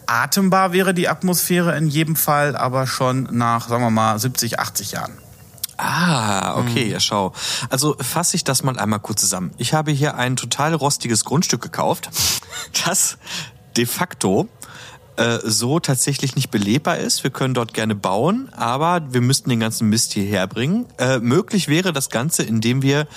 [0.07, 4.93] Atembar wäre die Atmosphäre in jedem Fall, aber schon nach, sagen wir mal, 70, 80
[4.93, 5.13] Jahren.
[5.81, 6.91] Ah, okay, mhm.
[6.91, 7.31] ja schau.
[7.69, 9.51] Also fasse ich das mal einmal kurz zusammen.
[9.57, 12.09] Ich habe hier ein total rostiges Grundstück gekauft,
[12.85, 13.17] das
[13.79, 14.49] de facto
[15.15, 17.23] äh, so tatsächlich nicht belebbar ist.
[17.23, 20.85] Wir können dort gerne bauen, aber wir müssten den ganzen Mist hierher bringen.
[20.97, 23.07] Äh, möglich wäre das Ganze, indem wir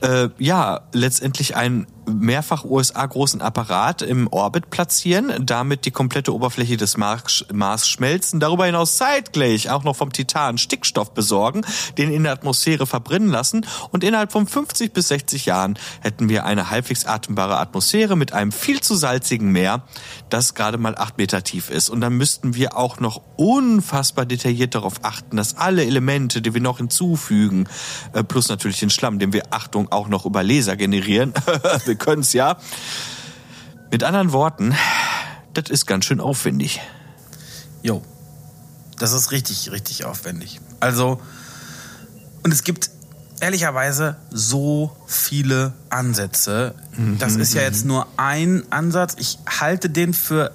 [0.00, 6.76] äh, ja letztendlich ein mehrfach USA großen Apparat im Orbit platzieren, damit die komplette Oberfläche
[6.76, 11.64] des Mars, Mars schmelzen, darüber hinaus zeitgleich auch noch vom Titan Stickstoff besorgen,
[11.98, 16.44] den in der Atmosphäre verbrennen lassen und innerhalb von 50 bis 60 Jahren hätten wir
[16.44, 19.82] eine halbwegs atembare Atmosphäre mit einem viel zu salzigen Meer,
[20.30, 21.90] das gerade mal acht Meter tief ist.
[21.90, 26.60] Und dann müssten wir auch noch unfassbar detailliert darauf achten, dass alle Elemente, die wir
[26.60, 27.68] noch hinzufügen,
[28.12, 31.32] äh, plus natürlich den Schlamm, den wir, Achtung, auch noch über Laser generieren,
[31.94, 32.56] wir können es ja.
[33.92, 34.74] Mit anderen Worten,
[35.52, 36.80] das ist ganz schön aufwendig.
[37.82, 38.02] Jo,
[38.98, 40.60] das ist richtig, richtig aufwendig.
[40.80, 41.20] Also,
[42.42, 42.90] und es gibt
[43.38, 46.74] ehrlicherweise so viele Ansätze.
[47.20, 49.14] Das ist ja jetzt nur ein Ansatz.
[49.18, 50.50] Ich halte den für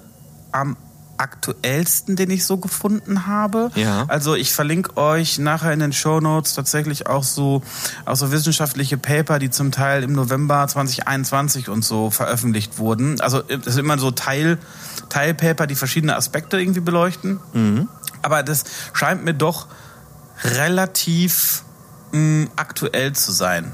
[0.52, 0.76] am
[1.20, 3.70] aktuellsten, den ich so gefunden habe.
[3.74, 4.06] Ja.
[4.08, 7.62] Also ich verlinke euch nachher in den Show Notes tatsächlich auch so,
[8.06, 13.20] auch so wissenschaftliche Paper, die zum Teil im November 2021 und so veröffentlicht wurden.
[13.20, 14.58] Also das ist immer so Teil,
[15.10, 17.38] Teilpaper, die verschiedene Aspekte irgendwie beleuchten.
[18.22, 19.66] Aber das scheint mir doch
[20.42, 21.64] relativ
[22.12, 23.72] mh, aktuell zu sein.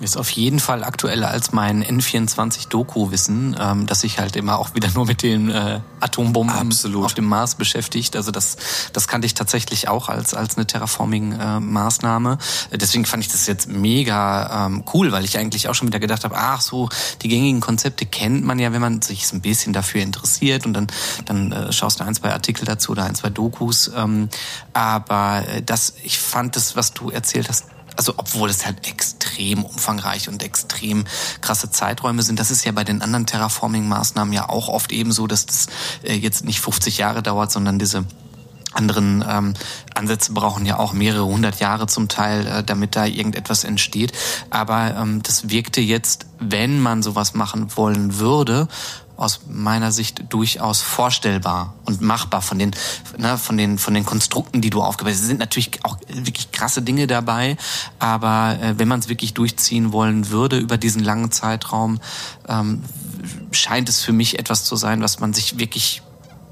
[0.00, 4.90] Ist auf jeden Fall aktueller als mein N24-Doku-Wissen, ähm, das sich halt immer auch wieder
[4.94, 7.04] nur mit den äh, Atombomben Absolut.
[7.04, 8.16] auf dem Mars beschäftigt.
[8.16, 8.56] Also das,
[8.92, 12.36] das kannte ich tatsächlich auch als, als eine Terraforming-Maßnahme.
[12.72, 16.24] Deswegen fand ich das jetzt mega ähm, cool, weil ich eigentlich auch schon wieder gedacht
[16.24, 16.90] habe, ach so,
[17.22, 20.74] die gängigen Konzepte kennt man ja, wenn man sich so ein bisschen dafür interessiert und
[20.74, 20.88] dann,
[21.24, 23.90] dann äh, schaust du ein, zwei Artikel dazu oder ein, zwei Dokus.
[23.96, 24.28] Ähm,
[24.74, 27.66] aber äh, das, ich fand das, was du erzählt hast,
[27.96, 31.04] also obwohl es halt extrem umfangreich und extrem
[31.40, 35.26] krasse Zeiträume sind, das ist ja bei den anderen Terraforming-Maßnahmen ja auch oft eben so,
[35.26, 35.66] dass das
[36.02, 38.04] äh, jetzt nicht 50 Jahre dauert, sondern diese
[38.72, 39.54] anderen ähm,
[39.94, 44.12] Ansätze brauchen ja auch mehrere hundert Jahre zum Teil, äh, damit da irgendetwas entsteht.
[44.50, 48.68] Aber ähm, das wirkte jetzt, wenn man sowas machen wollen würde,
[49.20, 52.70] aus meiner Sicht durchaus vorstellbar und machbar von den,
[53.18, 55.20] ne, von den, von den Konstrukten, die du aufgebaut hast.
[55.20, 57.58] Es sind natürlich auch wirklich krasse Dinge dabei,
[57.98, 62.00] aber äh, wenn man es wirklich durchziehen wollen würde über diesen langen Zeitraum,
[62.48, 62.82] ähm,
[63.52, 66.00] scheint es für mich etwas zu sein, was man sich wirklich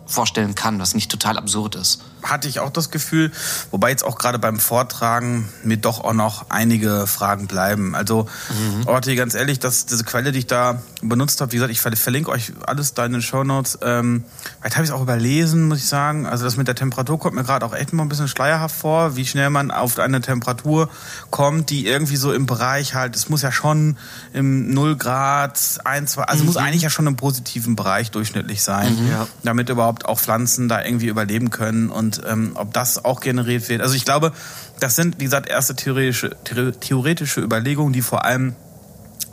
[0.05, 2.03] vorstellen kann, was nicht total absurd ist.
[2.29, 3.33] Hatte ich auch das Gefühl,
[3.71, 7.95] wobei jetzt auch gerade beim Vortragen mir doch auch noch einige Fragen bleiben.
[7.95, 8.87] Also, mhm.
[8.87, 12.31] Orti, ganz ehrlich, dass diese Quelle, die ich da benutzt habe, wie gesagt, ich verlinke
[12.31, 13.79] euch alles da in den Show Notes.
[13.83, 14.25] Ähm,
[14.61, 16.27] vielleicht habe ich es auch überlesen, muss ich sagen.
[16.27, 19.17] Also das mit der Temperatur kommt mir gerade auch echt mal ein bisschen schleierhaft vor,
[19.17, 20.89] wie schnell man auf eine Temperatur
[21.31, 23.97] kommt, die irgendwie so im Bereich halt, es muss ja schon
[24.33, 26.47] im 0 Grad, 1, 2, also mhm.
[26.47, 29.27] muss eigentlich ja schon im positiven Bereich durchschnittlich sein, Mhm.
[29.43, 33.81] Damit überhaupt auch Pflanzen da irgendwie überleben können und ähm, ob das auch generiert wird.
[33.83, 34.33] Also ich glaube,
[34.81, 38.55] das sind, wie gesagt, erste theoretische, the- theoretische Überlegungen, die vor allem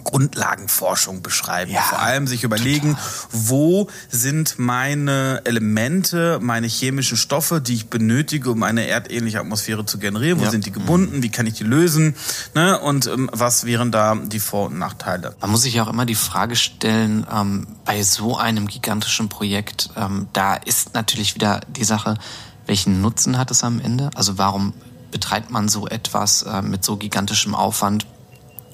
[0.03, 1.71] Grundlagenforschung beschreiben.
[1.71, 2.95] Ja, vor allem sich überlegen,
[3.31, 9.97] wo sind meine Elemente, meine chemischen Stoffe, die ich benötige, um eine erdähnliche Atmosphäre zu
[9.97, 10.39] generieren.
[10.39, 10.51] Wo Ja.
[10.51, 11.23] sind die gebunden?
[11.23, 12.15] Wie kann ich die lösen?
[12.53, 12.79] Ne?
[12.79, 15.35] Und ähm, was wären da die Vor- und Nachteile?
[15.41, 19.89] Man muss sich ja auch immer die Frage stellen, ähm, bei so einem gigantischen Projekt,
[19.97, 22.15] ähm, da ist natürlich wieder die Sache,
[22.65, 24.09] welchen Nutzen hat es am Ende?
[24.15, 24.73] Also warum
[25.11, 28.05] betreibt man so etwas äh, mit so gigantischem Aufwand?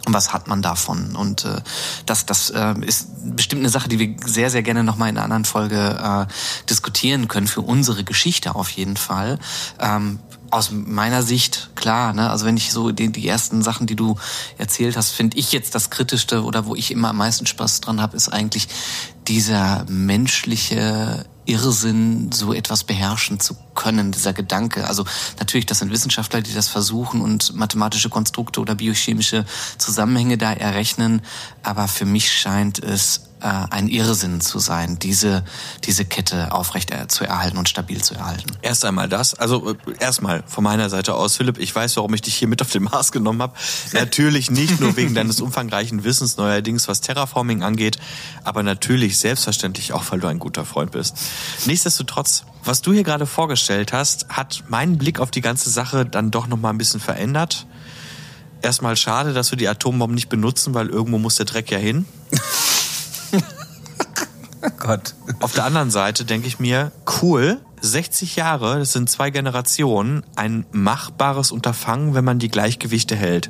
[0.06, 1.16] Und was hat man davon?
[1.16, 1.62] Und äh,
[2.08, 5.26] das, das äh, ist bestimmt eine Sache, die wir sehr, sehr gerne nochmal in einer
[5.26, 6.26] anderen Folge äh,
[6.70, 9.38] diskutieren können, für unsere Geschichte auf jeden Fall.
[9.80, 10.20] Ähm,
[10.50, 12.30] aus meiner Sicht, klar, ne?
[12.30, 14.18] also wenn ich so die, die ersten Sachen, die du
[14.58, 18.02] erzählt hast, finde ich jetzt das Kritischste oder wo ich immer am meisten Spaß dran
[18.02, 18.68] habe, ist eigentlich
[19.28, 24.88] dieser menschliche Irrsinn, so etwas beherrschen zu können, dieser Gedanke.
[24.88, 25.06] Also
[25.40, 29.46] natürlich, das sind Wissenschaftler, die das versuchen und mathematische Konstrukte oder biochemische
[29.78, 31.22] Zusammenhänge da errechnen,
[31.64, 35.44] aber für mich scheint es äh, ein Irrsinn zu sein, diese,
[35.86, 38.52] diese Kette aufrecht er- zu erhalten und stabil zu erhalten.
[38.62, 39.34] Erst einmal das.
[39.34, 42.62] Also äh, erstmal von meiner Seite aus, Philipp, ich weiß, warum ich dich hier mit
[42.62, 43.54] auf den Mars genommen habe.
[43.94, 47.98] Natürlich nicht nur wegen deines umfangreichen Wissens neuerdings, was Terraforming angeht,
[48.44, 51.18] aber natürlich selbstverständlich auch, weil du ein guter Freund bist.
[51.66, 56.32] Nichtsdestotrotz, was du hier gerade vorgestellt hast, hat meinen Blick auf die ganze Sache dann
[56.32, 57.66] doch noch mal ein bisschen verändert.
[58.62, 62.06] Erstmal schade, dass wir die Atombomben nicht benutzen, weil irgendwo muss der Dreck ja hin.
[64.78, 65.16] Gott.
[65.40, 66.92] Auf der anderen Seite denke ich mir,
[67.22, 73.50] cool, 60 Jahre, das sind zwei Generationen, ein machbares Unterfangen, wenn man die Gleichgewichte hält.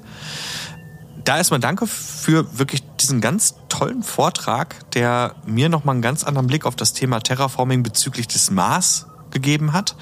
[1.23, 6.47] Da erstmal danke für wirklich diesen ganz tollen Vortrag, der mir nochmal einen ganz anderen
[6.47, 9.95] Blick auf das Thema Terraforming bezüglich des Mars gegeben hat.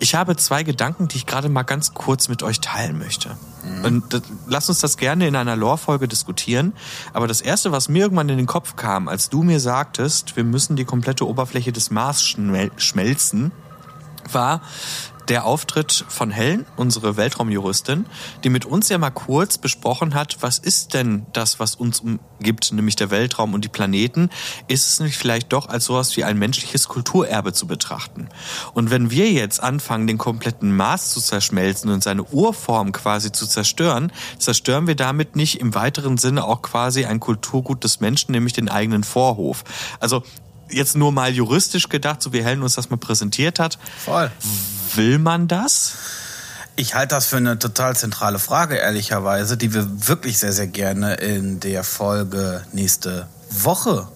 [0.00, 3.36] Ich habe zwei Gedanken, die ich gerade mal ganz kurz mit euch teilen möchte.
[3.84, 6.72] Und das, lasst uns das gerne in einer Lore-Folge diskutieren.
[7.12, 10.42] Aber das erste, was mir irgendwann in den Kopf kam, als du mir sagtest, wir
[10.42, 13.52] müssen die komplette Oberfläche des Mars schmel schmelzen,
[14.32, 14.62] war
[15.28, 18.06] der Auftritt von Helen, unsere Weltraumjuristin,
[18.44, 22.72] die mit uns ja mal kurz besprochen hat, was ist denn das, was uns umgibt,
[22.72, 24.30] nämlich der Weltraum und die Planeten,
[24.68, 28.28] ist es nicht vielleicht doch als sowas wie ein menschliches Kulturerbe zu betrachten?
[28.74, 33.46] Und wenn wir jetzt anfangen, den kompletten Mars zu zerschmelzen und seine Urform quasi zu
[33.46, 38.52] zerstören, zerstören wir damit nicht im weiteren Sinne auch quasi ein Kulturgut des Menschen, nämlich
[38.52, 39.64] den eigenen Vorhof.
[40.00, 40.22] Also
[40.72, 43.78] jetzt nur mal juristisch gedacht, so wie Helen uns das mal präsentiert hat.
[44.04, 44.30] Voll.
[44.94, 45.94] Will man das?
[46.76, 51.14] Ich halte das für eine total zentrale Frage, ehrlicherweise, die wir wirklich sehr, sehr gerne
[51.14, 54.08] in der Folge nächste Woche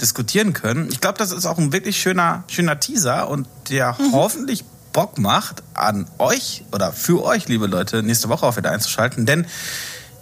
[0.00, 0.88] diskutieren können.
[0.90, 4.12] Ich glaube, das ist auch ein wirklich schöner, schöner Teaser und der Mhm.
[4.12, 9.26] hoffentlich Bock macht, an euch oder für euch, liebe Leute, nächste Woche auch wieder einzuschalten.
[9.26, 9.46] Denn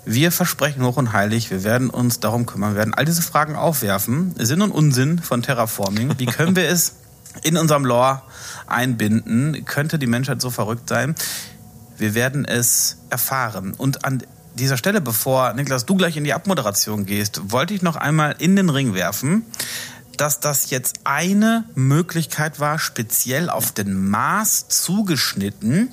[0.05, 3.57] wir versprechen hoch und heilig, wir werden uns darum kümmern, wir werden all diese Fragen
[3.57, 4.35] aufwerfen.
[4.39, 6.19] Sinn und Unsinn von Terraforming.
[6.19, 6.95] Wie können wir es
[7.43, 8.23] in unserem Lore
[8.67, 9.65] einbinden?
[9.65, 11.15] Könnte die Menschheit so verrückt sein?
[11.97, 13.75] Wir werden es erfahren.
[13.75, 14.23] Und an
[14.55, 18.57] dieser Stelle, bevor Niklas, du gleich in die Abmoderation gehst, wollte ich noch einmal in
[18.57, 19.45] den Ring werfen,
[20.17, 25.91] dass das jetzt eine Möglichkeit war, speziell auf den Mars zugeschnitten,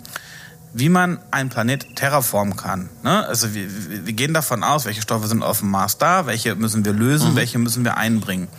[0.78, 2.90] wie man einen Planet terraformen kann.
[3.02, 3.26] Ne?
[3.26, 3.66] Also wir,
[4.06, 7.38] wir gehen davon aus, welche Stoffe sind auf dem Mars da, welche müssen wir lösen,
[7.38, 8.50] welche müssen wir einbringen.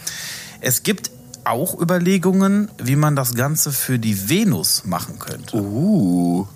[0.63, 1.11] Es gibt
[1.45, 5.59] auch Überlegungen, wie man das Ganze für die Venus machen könnte.
[5.59, 6.49] Uh.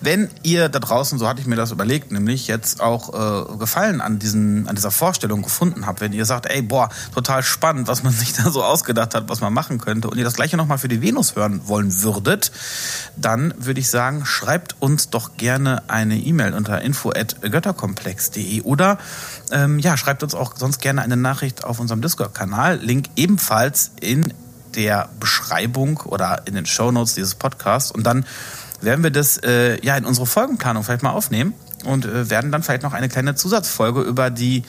[0.00, 4.00] Wenn ihr da draußen, so hatte ich mir das überlegt, nämlich jetzt auch äh, Gefallen
[4.00, 8.02] an, diesen, an dieser Vorstellung gefunden habt, wenn ihr sagt, ey, boah, total spannend, was
[8.02, 10.78] man sich da so ausgedacht hat, was man machen könnte, und ihr das gleiche nochmal
[10.78, 12.52] für die Venus hören wollen würdet,
[13.16, 18.98] dann würde ich sagen, schreibt uns doch gerne eine E-Mail unter info.götterkomplex.de oder
[19.50, 22.76] ähm, ja, schreibt uns auch sonst gerne eine Nachricht auf unserem Discord-Kanal.
[22.76, 24.32] Link ebenfalls in
[24.74, 27.90] der Beschreibung oder in den Shownotes dieses Podcasts.
[27.90, 28.24] Und dann
[28.80, 31.54] werden wir das äh, ja in unsere Folgenplanung vielleicht mal aufnehmen
[31.84, 34.64] und äh, werden dann vielleicht noch eine kleine Zusatzfolge über die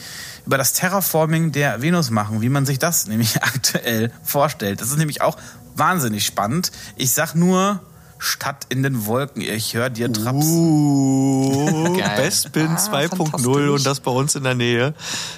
[0.45, 4.81] über das Terraforming der Venus machen, wie man sich das nämlich aktuell vorstellt.
[4.81, 5.37] Das ist nämlich auch
[5.75, 6.71] wahnsinnig spannend.
[6.95, 7.81] Ich sag nur
[8.21, 9.41] Stadt in den Wolken.
[9.41, 10.45] Ich höre dir Traps.
[10.45, 12.17] Uh, Geil.
[12.17, 13.47] Bestspin Ah, 2.0 fantastisch.
[13.69, 14.93] und das bei uns in der Nähe.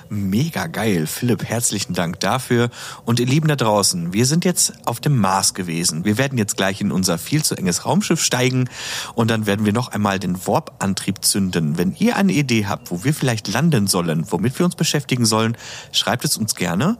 [0.09, 1.05] Mega geil.
[1.05, 2.69] Philipp, herzlichen Dank dafür.
[3.05, 6.05] Und ihr Lieben da draußen, wir sind jetzt auf dem Mars gewesen.
[6.05, 8.67] Wir werden jetzt gleich in unser viel zu enges Raumschiff steigen
[9.13, 11.77] und dann werden wir noch einmal den Warp-Antrieb zünden.
[11.77, 15.55] Wenn ihr eine Idee habt, wo wir vielleicht landen sollen, womit wir uns beschäftigen sollen,
[15.91, 16.97] schreibt es uns gerne.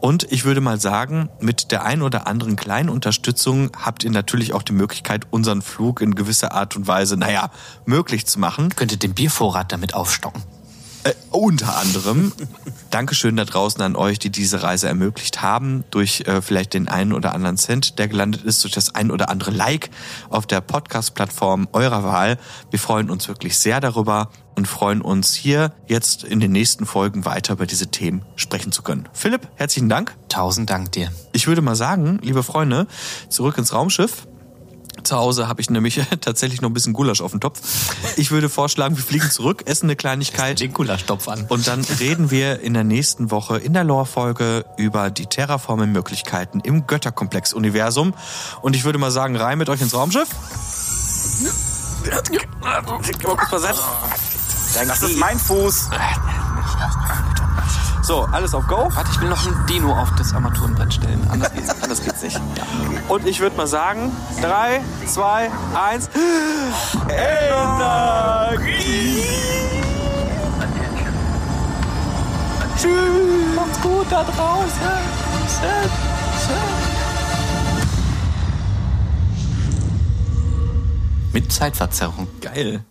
[0.00, 4.52] Und ich würde mal sagen, mit der ein oder anderen kleinen Unterstützung habt ihr natürlich
[4.52, 7.50] auch die Möglichkeit, unseren Flug in gewisser Art und Weise, naja,
[7.86, 8.74] möglich zu machen.
[8.76, 10.42] Könnte den Biervorrat damit aufstocken.
[11.04, 12.32] Äh, unter anderem.
[12.90, 17.12] Dankeschön da draußen an euch, die diese Reise ermöglicht haben, durch äh, vielleicht den einen
[17.12, 19.90] oder anderen Cent, der gelandet ist, durch das ein oder andere Like
[20.30, 22.38] auf der Podcast-Plattform eurer Wahl.
[22.70, 27.26] Wir freuen uns wirklich sehr darüber und freuen uns hier jetzt in den nächsten Folgen
[27.26, 29.06] weiter über diese Themen sprechen zu können.
[29.12, 30.16] Philipp, herzlichen Dank.
[30.30, 31.12] Tausend Dank dir.
[31.32, 32.86] Ich würde mal sagen, liebe Freunde,
[33.28, 34.26] zurück ins Raumschiff.
[35.04, 37.60] Zu Hause habe ich nämlich tatsächlich noch ein bisschen Gulasch auf dem Topf.
[38.16, 40.60] Ich würde vorschlagen, wir fliegen zurück, essen eine Kleinigkeit.
[40.60, 41.46] Den Gulaschtopf an.
[41.48, 46.86] Und dann reden wir in der nächsten Woche in der Lore-Folge über die Terraforming-Möglichkeiten im
[46.86, 48.14] Götterkomplex-Universum.
[48.62, 50.28] Und ich würde mal sagen, rein mit euch ins Raumschiff.
[54.74, 55.90] Das ist mein Fuß.
[58.04, 58.86] So, alles auf Go.
[58.94, 61.26] Warte, ich will noch ein Dino auf das Armaturenbrett stellen.
[61.30, 62.36] Anders geht's, anders geht's nicht.
[62.36, 62.64] Ja.
[63.08, 66.10] Und ich würde mal sagen, drei, zwei, eins.
[67.08, 67.64] Energie!
[72.76, 73.56] Tschüss.
[73.56, 74.80] Macht's gut da draußen.
[81.32, 82.28] Mit Zeitverzerrung.
[82.42, 82.84] Geil.